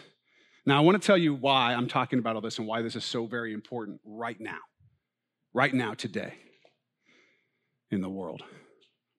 [0.64, 2.96] Now, I want to tell you why I'm talking about all this and why this
[2.96, 4.58] is so very important right now,
[5.52, 6.34] right now, today
[7.90, 8.42] in the world.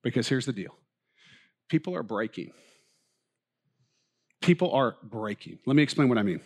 [0.04, 0.76] Because here's the deal
[1.70, 2.52] people are breaking.
[4.42, 5.60] People are breaking.
[5.66, 6.42] Let me explain what I mean.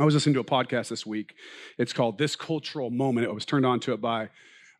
[0.00, 1.34] I was listening to a podcast this week.
[1.78, 3.26] It's called This Cultural Moment.
[3.26, 4.30] It was turned on to it by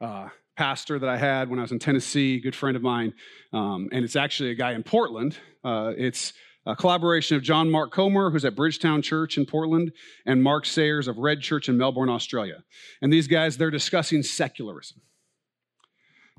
[0.00, 3.14] a pastor that I had when I was in Tennessee, good friend of mine.
[3.52, 5.38] Um, and it's actually a guy in Portland.
[5.62, 6.32] Uh, it's
[6.66, 9.92] a collaboration of John Mark Comer, who's at Bridgetown Church in Portland,
[10.26, 12.64] and Mark Sayers of Red Church in Melbourne, Australia.
[13.00, 15.00] And these guys, they're discussing secularism.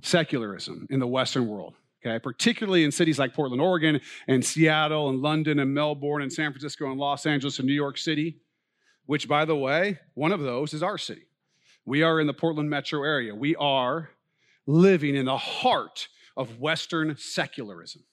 [0.01, 1.75] Secularism in the Western world
[2.05, 6.51] okay, particularly in cities like Portland, Oregon, and Seattle, and London, and Melbourne, and San
[6.51, 8.37] Francisco, and Los Angeles, and New York City,
[9.05, 11.23] which, by the way, one of those is our city.
[11.85, 13.35] We are in the Portland metro area.
[13.35, 14.09] We are
[14.65, 18.03] living in the heart of Western secularism.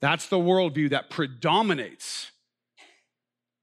[0.00, 2.32] That's the worldview that predominates.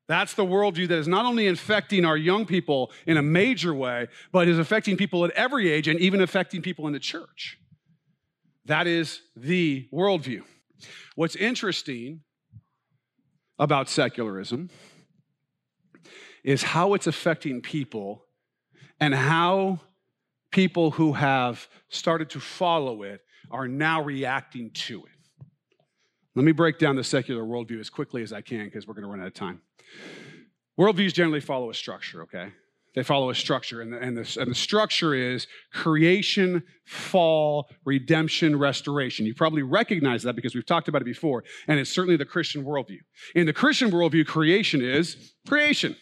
[0.07, 4.07] That's the worldview that is not only infecting our young people in a major way,
[4.31, 7.57] but is affecting people at every age and even affecting people in the church.
[8.65, 10.43] That is the worldview.
[11.15, 12.21] What's interesting
[13.59, 14.69] about secularism
[16.43, 18.25] is how it's affecting people
[18.99, 19.79] and how
[20.51, 25.45] people who have started to follow it are now reacting to it.
[26.35, 29.03] Let me break down the secular worldview as quickly as I can because we're going
[29.03, 29.61] to run out of time.
[30.79, 32.51] Worldviews generally follow a structure, okay?
[32.95, 38.57] They follow a structure, and the, and, the, and the structure is creation, fall, redemption,
[38.57, 39.25] restoration.
[39.25, 42.63] You probably recognize that because we've talked about it before, and it's certainly the Christian
[42.63, 42.99] worldview.
[43.33, 45.95] In the Christian worldview, creation is creation,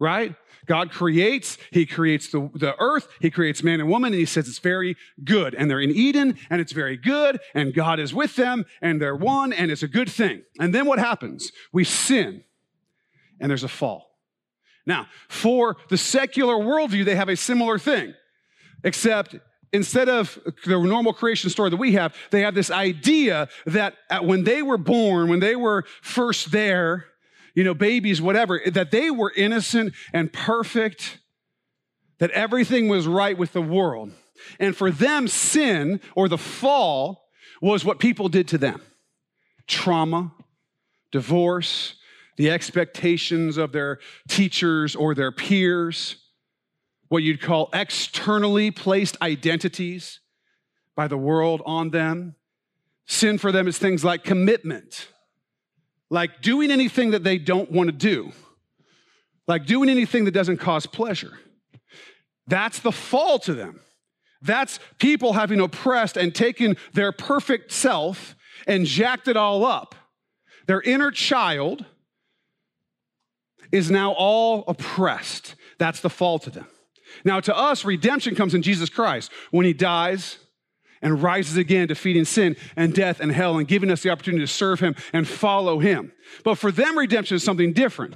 [0.00, 0.34] right?
[0.66, 4.48] God creates, He creates the, the earth, He creates man and woman, and He says
[4.48, 5.54] it's very good.
[5.54, 9.14] And they're in Eden, and it's very good, and God is with them, and they're
[9.14, 10.42] one, and it's a good thing.
[10.58, 11.52] And then what happens?
[11.72, 12.42] We sin,
[13.38, 14.09] and there's a fall.
[14.86, 18.14] Now, for the secular worldview, they have a similar thing,
[18.82, 19.36] except
[19.72, 24.44] instead of the normal creation story that we have, they have this idea that when
[24.44, 27.06] they were born, when they were first there,
[27.54, 31.18] you know, babies, whatever, that they were innocent and perfect,
[32.18, 34.12] that everything was right with the world.
[34.58, 37.28] And for them, sin or the fall
[37.60, 38.80] was what people did to them
[39.66, 40.32] trauma,
[41.12, 41.94] divorce,
[42.40, 46.16] the expectations of their teachers or their peers,
[47.08, 50.20] what you'd call externally placed identities
[50.96, 52.34] by the world on them.
[53.04, 55.08] Sin for them is things like commitment,
[56.08, 58.32] like doing anything that they don't want to do,
[59.46, 61.38] like doing anything that doesn't cause pleasure.
[62.46, 63.80] That's the fall to them.
[64.40, 68.34] That's people having oppressed and taken their perfect self
[68.66, 69.94] and jacked it all up.
[70.66, 71.84] Their inner child
[73.72, 75.54] is now all oppressed.
[75.78, 76.66] That's the fall to them.
[77.24, 80.38] Now, to us, redemption comes in Jesus Christ when he dies
[81.02, 84.52] and rises again, defeating sin and death and hell and giving us the opportunity to
[84.52, 86.12] serve him and follow him.
[86.44, 88.14] But for them, redemption is something different.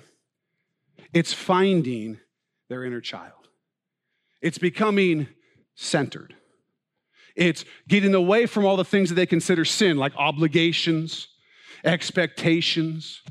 [1.13, 2.19] It's finding
[2.69, 3.49] their inner child,
[4.43, 5.29] it's becoming
[5.75, 6.35] centered.
[7.37, 11.27] It's getting away from all the things that they consider sin, like obligations,
[11.85, 13.23] expectations,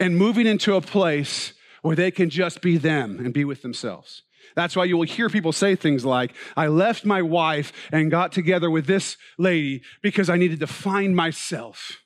[0.00, 4.22] and moving into a place where they can just be them and be with themselves.
[4.56, 8.32] That's why you will hear people say things like, I left my wife and got
[8.32, 12.00] together with this lady because I needed to find myself.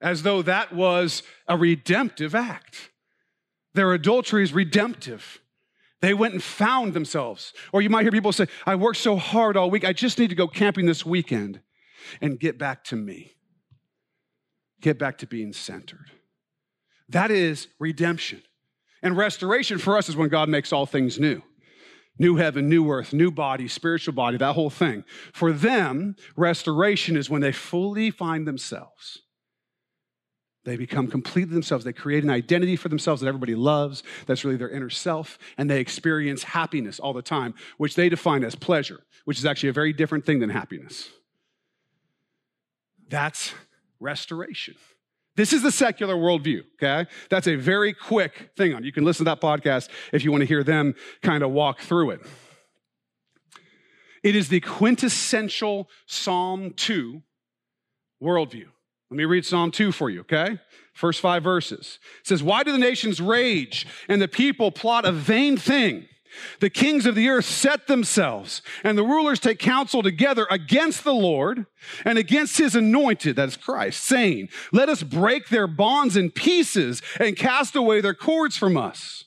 [0.00, 2.90] As though that was a redemptive act.
[3.74, 5.38] Their adultery is redemptive.
[6.00, 7.52] They went and found themselves.
[7.72, 10.30] Or you might hear people say, I worked so hard all week, I just need
[10.30, 11.60] to go camping this weekend
[12.20, 13.34] and get back to me.
[14.80, 16.10] Get back to being centered.
[17.08, 18.42] That is redemption.
[19.02, 21.42] And restoration for us is when God makes all things new
[22.18, 25.04] new heaven, new earth, new body, spiritual body, that whole thing.
[25.32, 29.22] For them, restoration is when they fully find themselves.
[30.64, 31.84] They become completely themselves.
[31.84, 34.02] They create an identity for themselves that everybody loves.
[34.26, 35.38] That's really their inner self.
[35.56, 39.70] And they experience happiness all the time, which they define as pleasure, which is actually
[39.70, 41.08] a very different thing than happiness.
[43.08, 43.54] That's
[44.00, 44.74] restoration.
[45.36, 47.08] This is the secular worldview, okay?
[47.30, 48.84] That's a very quick thing on.
[48.84, 51.80] You can listen to that podcast if you want to hear them kind of walk
[51.80, 52.20] through it.
[54.22, 57.22] It is the quintessential Psalm 2
[58.22, 58.66] worldview.
[59.10, 60.58] Let me read Psalm 2 for you, okay?
[60.92, 61.98] First five verses.
[62.20, 66.06] It says, Why do the nations rage and the people plot a vain thing?
[66.60, 71.14] The kings of the earth set themselves, and the rulers take counsel together against the
[71.14, 71.66] Lord
[72.04, 77.02] and against his anointed, that is Christ, saying, Let us break their bonds in pieces
[77.18, 79.24] and cast away their cords from us.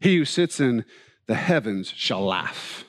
[0.00, 0.84] He who sits in
[1.26, 2.84] the heavens shall laugh.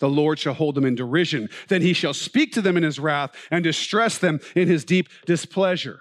[0.00, 1.48] The Lord shall hold them in derision.
[1.68, 5.08] Then he shall speak to them in his wrath and distress them in his deep
[5.26, 6.00] displeasure.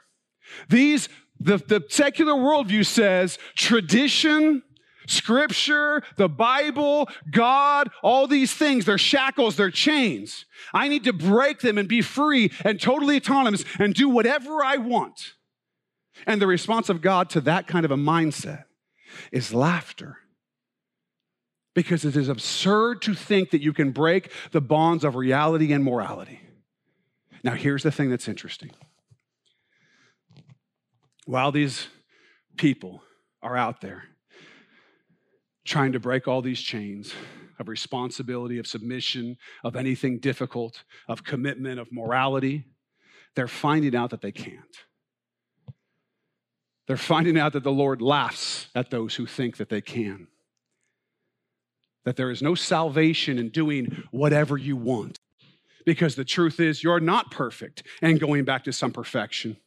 [0.69, 1.09] These,
[1.39, 4.63] the, the secular worldview says tradition
[5.09, 10.45] Scripture, the Bible, God, all these things, they're shackles, they're chains.
[10.73, 14.77] I need to break them and be free and totally autonomous and do whatever I
[14.77, 15.33] want.
[16.27, 18.65] And the response of God to that kind of a mindset
[19.31, 20.17] is laughter.
[21.73, 25.83] Because it is absurd to think that you can break the bonds of reality and
[25.83, 26.39] morality.
[27.43, 28.71] Now, here's the thing that's interesting.
[31.25, 31.87] While these
[32.57, 33.01] people
[33.41, 34.03] are out there
[35.65, 37.13] trying to break all these chains
[37.59, 42.65] of responsibility, of submission, of anything difficult, of commitment, of morality,
[43.35, 44.77] they're finding out that they can't.
[46.87, 50.27] They're finding out that the Lord laughs at those who think that they can.
[52.03, 55.19] That there is no salvation in doing whatever you want.
[55.85, 59.57] Because the truth is, you're not perfect and going back to some perfection.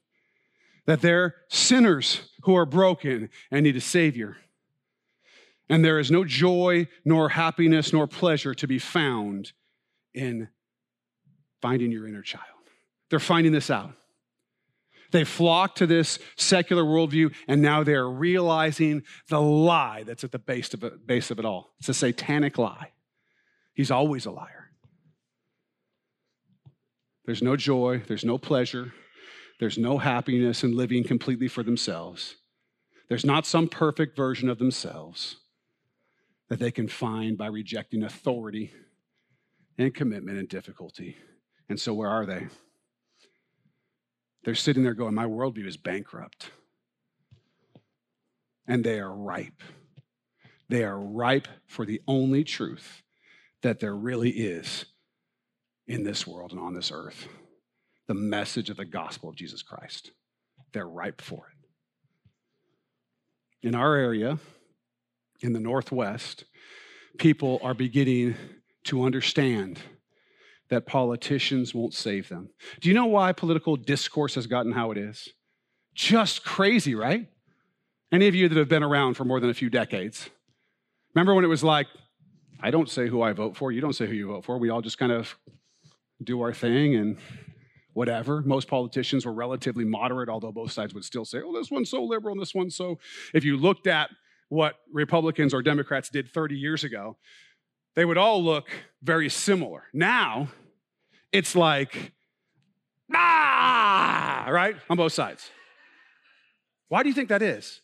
[0.87, 4.39] That they're sinners who are broken and need a Savior.
[5.69, 9.53] And there is no joy, nor happiness, nor pleasure to be found
[10.15, 10.49] in
[11.61, 12.45] finding your inner child.
[13.09, 13.95] They're finding this out.
[15.13, 20.39] They flock to this secular worldview, and now they're realizing the lie that's at the
[20.39, 21.75] base of it, base of it all.
[21.79, 22.93] It's a satanic lie.
[23.75, 24.71] He's always a liar.
[27.27, 28.93] There's no joy, there's no pleasure,
[29.61, 32.37] there's no happiness in living completely for themselves.
[33.09, 35.37] There's not some perfect version of themselves
[36.53, 38.71] that they can find by rejecting authority
[39.79, 41.17] and commitment and difficulty.
[41.71, 42.47] And so, where are they?
[44.45, 46.51] They're sitting there going, My worldview is bankrupt.
[48.69, 49.63] And they are ripe.
[50.69, 53.03] They are ripe for the only truth
[53.63, 54.85] that there really is
[55.87, 57.29] in this world and on this earth
[58.09, 60.11] the message of the gospel of Jesus Christ.
[60.75, 61.51] They're ripe for
[63.63, 63.67] it.
[63.67, 64.39] In our area,
[65.43, 66.45] in the Northwest,
[67.19, 68.37] people are beginning
[68.85, 69.81] to understand
[70.71, 72.49] that politicians won't save them.
[72.81, 75.29] Do you know why political discourse has gotten how it is?
[75.95, 77.29] Just crazy, right?
[78.11, 80.31] Any of you that have been around for more than a few decades,
[81.15, 81.89] remember when it was like,
[82.61, 84.59] I don't say who I vote for, you don't say who you vote for.
[84.59, 85.37] We all just kind of
[86.23, 87.19] do our thing and
[87.93, 88.41] whatever.
[88.43, 92.03] Most politicians were relatively moderate, although both sides would still say, oh, this one's so
[92.03, 92.99] liberal and this one's so.
[93.35, 94.11] If you looked at
[94.53, 97.17] what Republicans or Democrats did 30 years ago,
[97.97, 98.69] they would all look
[99.03, 99.85] very similar.
[99.95, 100.49] Now,
[101.33, 102.13] it's like,
[103.15, 104.77] ah, right?
[104.91, 105.51] On both sides.
[106.89, 107.81] Why do you think that is?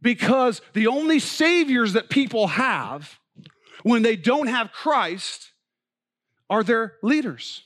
[0.00, 3.18] Because the only saviors that people have
[3.82, 5.50] when they don't have Christ
[6.48, 7.64] are their leaders.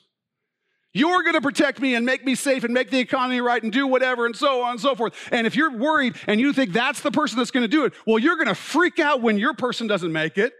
[0.96, 3.70] You're going to protect me and make me safe and make the economy right and
[3.70, 5.12] do whatever and so on and so forth.
[5.30, 7.92] And if you're worried and you think that's the person that's going to do it,
[8.06, 10.54] well, you're going to freak out when your person doesn't make it.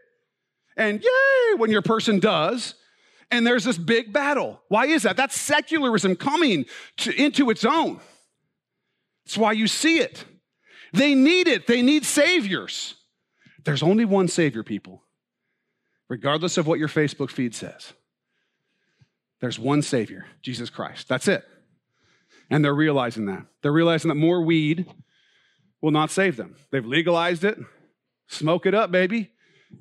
[0.76, 2.74] And yay, when your person does
[3.30, 4.60] and there's this big battle.
[4.68, 5.16] Why is that?
[5.16, 6.66] That's secularism coming
[6.98, 8.00] to, into its own.
[9.24, 10.22] That's why you see it.
[10.92, 12.96] They need it, they need saviors.
[13.64, 15.02] There's only one savior, people,
[16.10, 17.94] regardless of what your Facebook feed says.
[19.40, 21.08] There's one savior, Jesus Christ.
[21.08, 21.44] That's it.
[22.50, 23.46] And they're realizing that.
[23.62, 24.86] They're realizing that more weed
[25.80, 26.56] will not save them.
[26.70, 27.58] They've legalized it.
[28.28, 29.30] Smoke it up, baby.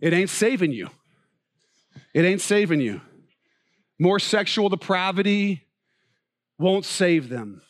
[0.02, 0.90] It ain't saving you.
[2.14, 3.02] It ain't saving you.
[3.98, 5.68] More sexual depravity
[6.60, 7.62] won't save them.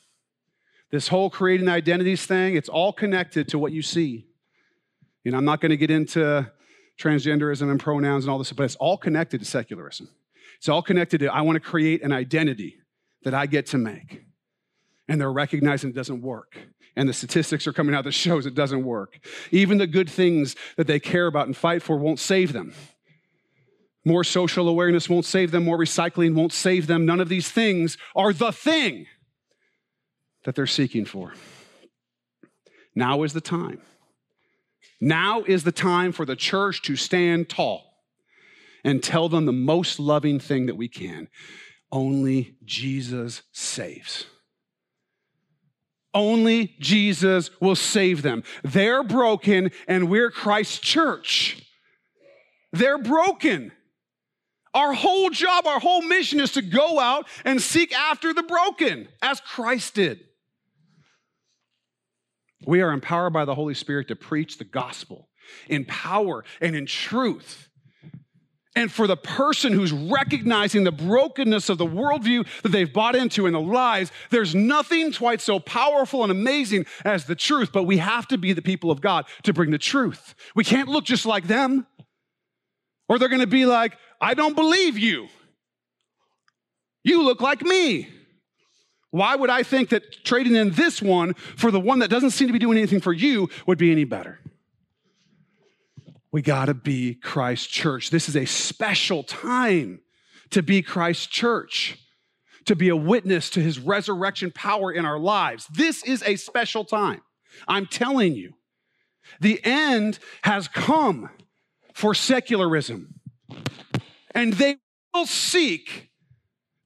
[0.92, 4.28] This whole creating identities thing, it's all connected to what you see.
[5.24, 6.50] You know, I'm not going to get into
[7.00, 10.10] transgenderism and pronouns and all this, but it's all connected to secularism.
[10.66, 12.78] It's all connected to I want to create an identity
[13.22, 14.24] that I get to make.
[15.08, 16.58] And they're recognizing it doesn't work.
[16.96, 19.20] And the statistics are coming out that shows it doesn't work.
[19.52, 22.74] Even the good things that they care about and fight for won't save them.
[24.06, 25.66] More social awareness won't save them.
[25.66, 27.06] More recycling won't save them.
[27.06, 29.06] None of these things are the thing
[30.46, 31.36] that they're seeking for.
[32.96, 33.84] Now is the time.
[35.00, 37.85] Now is the time for the church to stand tall
[38.86, 41.28] and tell them the most loving thing that we can
[41.92, 44.26] only Jesus saves.
[46.14, 48.44] Only Jesus will save them.
[48.64, 51.62] They're broken, and we're Christ's church.
[52.72, 53.72] They're broken.
[54.74, 59.08] Our whole job, our whole mission is to go out and seek after the broken,
[59.22, 60.20] as Christ did.
[62.66, 65.30] We are empowered by the Holy Spirit to preach the gospel
[65.70, 67.70] in power and in truth.
[68.76, 73.46] And for the person who's recognizing the brokenness of the worldview that they've bought into
[73.46, 77.72] in the lies, there's nothing quite so powerful and amazing as the truth.
[77.72, 80.36] But we have to be the people of God to bring the truth.
[80.56, 81.88] We can't look just like them,
[83.08, 85.28] or they're to be like, I don't believe you.
[87.04, 88.10] You look like me.
[89.12, 92.48] Why would I think that trading in this one for the one that doesn't seem
[92.48, 94.40] to be doing anything for you would be any better?
[96.36, 98.10] We got to be Christ's church.
[98.10, 100.02] This is a special time
[100.50, 101.98] to be Christ's church,
[102.66, 105.66] to be a witness to his resurrection power in our lives.
[105.68, 107.22] This is a special time.
[107.70, 108.52] I'm telling you,
[109.40, 111.30] the end has come
[111.94, 113.16] for secularism.
[114.32, 114.76] And they
[115.14, 116.10] will seek,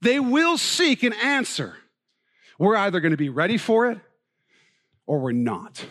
[0.00, 1.74] they will seek an answer.
[2.56, 3.98] We're either going to be ready for it
[5.06, 5.84] or we're not.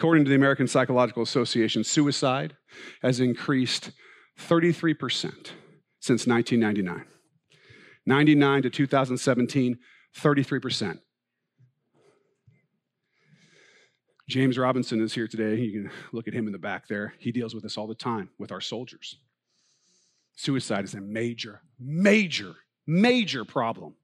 [0.00, 2.56] According to the American Psychological Association, suicide
[3.02, 3.90] has increased
[4.38, 5.50] 33%
[6.00, 7.04] since 1999.
[8.06, 9.78] 99 to 2017,
[10.16, 11.00] 33%.
[14.26, 15.56] James Robinson is here today.
[15.60, 17.12] You can look at him in the back there.
[17.18, 19.18] He deals with this all the time with our soldiers.
[20.34, 22.54] Suicide is a major, major,
[22.86, 23.96] major problem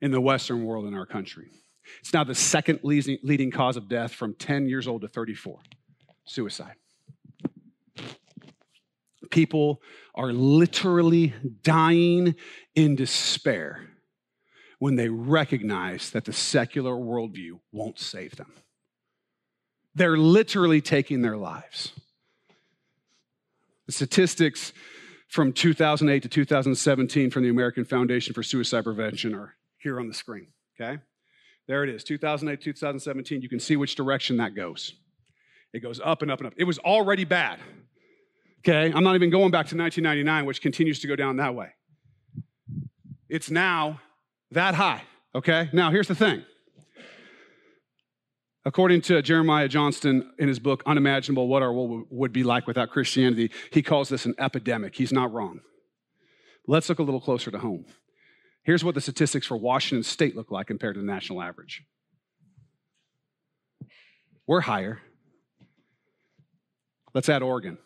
[0.00, 1.50] in the Western world in our country.
[2.00, 5.60] It's now the second leading cause of death from 10 years old to 34
[6.24, 6.74] suicide.
[9.30, 9.80] People
[10.14, 12.34] are literally dying
[12.74, 13.88] in despair
[14.78, 18.52] when they recognize that the secular worldview won't save them.
[19.94, 21.92] They're literally taking their lives.
[23.86, 24.72] The statistics
[25.28, 30.14] from 2008 to 2017 from the American Foundation for Suicide Prevention are here on the
[30.14, 30.98] screen, okay?
[31.68, 33.42] There it is, 2008, 2017.
[33.42, 34.94] You can see which direction that goes.
[35.72, 36.54] It goes up and up and up.
[36.56, 37.60] It was already bad.
[38.60, 41.70] Okay, I'm not even going back to 1999, which continues to go down that way.
[43.28, 44.00] It's now
[44.50, 45.02] that high.
[45.34, 46.44] Okay, now here's the thing.
[48.64, 52.90] According to Jeremiah Johnston in his book, Unimaginable What Our World Would Be Like Without
[52.90, 54.94] Christianity, he calls this an epidemic.
[54.94, 55.60] He's not wrong.
[56.68, 57.86] Let's look a little closer to home.
[58.64, 61.82] Here's what the statistics for Washington state look like compared to the national average.
[64.46, 65.00] We're higher.
[67.14, 67.78] Let's add Oregon.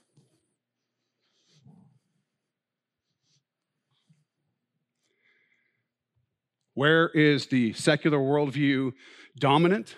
[6.75, 8.93] Where is the secular worldview
[9.39, 9.97] dominant?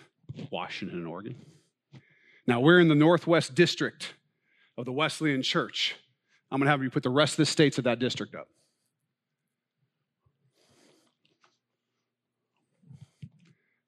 [0.51, 1.35] Washington and Oregon.
[2.47, 4.15] Now, we're in the Northwest District
[4.77, 5.97] of the Wesleyan Church.
[6.51, 8.49] I'm going to have you put the rest of the states of that district up.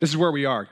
[0.00, 0.68] This is where we are.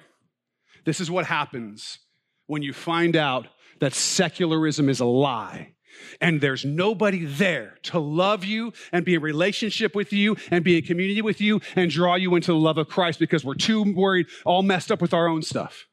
[0.84, 1.98] This is what happens
[2.46, 3.46] when you find out
[3.80, 5.74] that secularism is a lie
[6.20, 10.78] and there's nobody there to love you and be in relationship with you and be
[10.78, 13.94] in community with you and draw you into the love of Christ because we're too
[13.94, 15.86] worried, all messed up with our own stuff.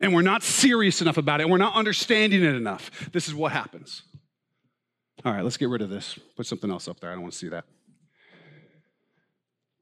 [0.00, 1.44] And we're not serious enough about it.
[1.44, 3.10] And we're not understanding it enough.
[3.12, 4.02] This is what happens.
[5.24, 6.18] All right, let's get rid of this.
[6.36, 7.10] Put something else up there.
[7.10, 7.66] I don't want to see that.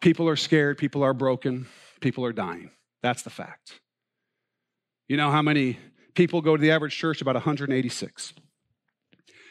[0.01, 0.79] People are scared.
[0.79, 1.69] People are broken.
[2.01, 2.71] People are dying.
[3.03, 3.81] That's the fact.
[5.09, 5.79] You know how many
[6.15, 7.21] people go to the average church?
[7.21, 8.35] About 186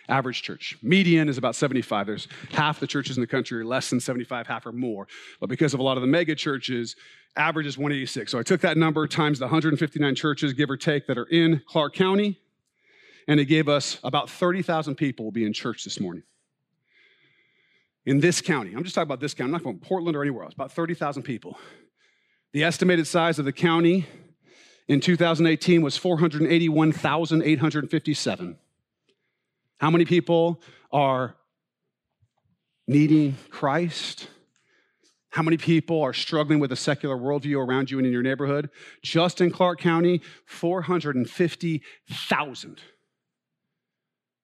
[0.10, 0.78] average church.
[0.82, 2.08] Median is about 75.
[2.08, 5.08] There's half the churches in the country are less than 75, half or more.
[5.40, 6.96] But because of a lot of the mega churches,
[7.36, 8.32] average is 186.
[8.32, 11.62] So I took that number times the 159 churches, give or take, that are in
[11.68, 12.40] Clark County,
[13.28, 16.24] and it gave us about 30,000 people will be in church this morning.
[18.06, 20.22] In this county, I'm just talking about this county, I'm not going to Portland or
[20.22, 21.58] anywhere else, about 30,000 people.
[22.54, 24.06] The estimated size of the county
[24.88, 28.58] in 2018 was 481,857.
[29.80, 31.36] How many people are
[32.88, 34.28] needing Christ?
[35.30, 38.72] How many people are struggling with a secular worldview around you and in your neighborhood?
[39.04, 42.82] Just in Clark County, 450,000.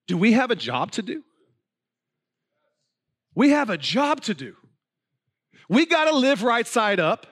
[0.06, 1.22] Do we have a job to do?
[3.34, 4.54] We have a job to do.
[5.68, 7.26] We got to live right side up.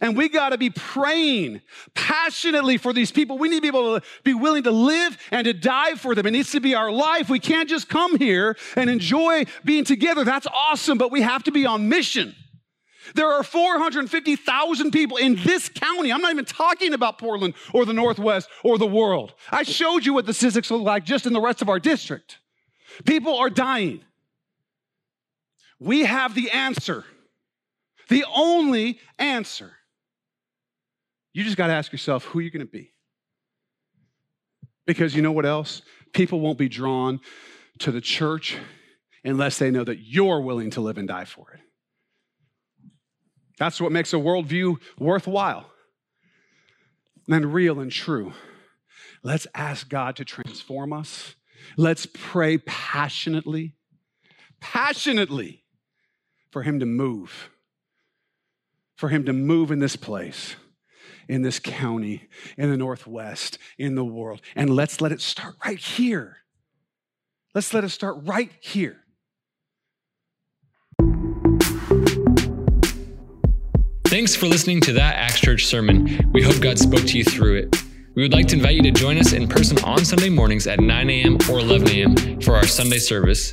[0.00, 1.60] And we got to be praying
[1.94, 3.38] passionately for these people.
[3.38, 6.26] We need to be able to be willing to live and to die for them.
[6.26, 7.28] It needs to be our life.
[7.28, 10.24] We can't just come here and enjoy being together.
[10.24, 12.34] That's awesome, but we have to be on mission.
[13.14, 16.12] There are 450,000 people in this county.
[16.12, 19.34] I'm not even talking about Portland or the Northwest or the world.
[19.50, 22.38] I showed you what the statistics look like just in the rest of our district.
[23.04, 24.04] People are dying.
[25.80, 27.04] We have the answer,
[28.08, 29.72] the only answer.
[31.38, 32.90] You just got to ask yourself who you're going to be.
[34.88, 35.82] Because you know what else?
[36.12, 37.20] People won't be drawn
[37.78, 38.56] to the church
[39.22, 41.60] unless they know that you're willing to live and die for it.
[43.56, 45.70] That's what makes a worldview worthwhile
[47.28, 48.32] and real and true.
[49.22, 51.36] Let's ask God to transform us.
[51.76, 53.76] Let's pray passionately,
[54.58, 55.62] passionately
[56.50, 57.50] for Him to move,
[58.96, 60.56] for Him to move in this place
[61.28, 64.40] in this county, in the Northwest, in the world.
[64.56, 66.38] And let's let it start right here.
[67.54, 69.04] Let's let it start right here.
[74.06, 76.30] Thanks for listening to that Acts Church sermon.
[76.32, 77.76] We hope God spoke to you through it.
[78.14, 80.80] We would like to invite you to join us in person on Sunday mornings at
[80.80, 81.38] 9 a.m.
[81.50, 82.40] or 11 a.m.
[82.40, 83.52] for our Sunday service.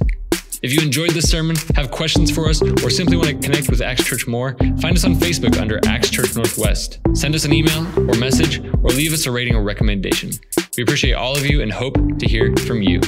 [0.65, 3.81] If you enjoyed this sermon, have questions for us, or simply want to connect with
[3.81, 6.97] Acts Church more, find us on Facebook under Acts Church Northwest.
[7.13, 10.31] Send us an email or message, or leave us a rating or recommendation.
[10.75, 12.99] We appreciate all of you and hope to hear from you.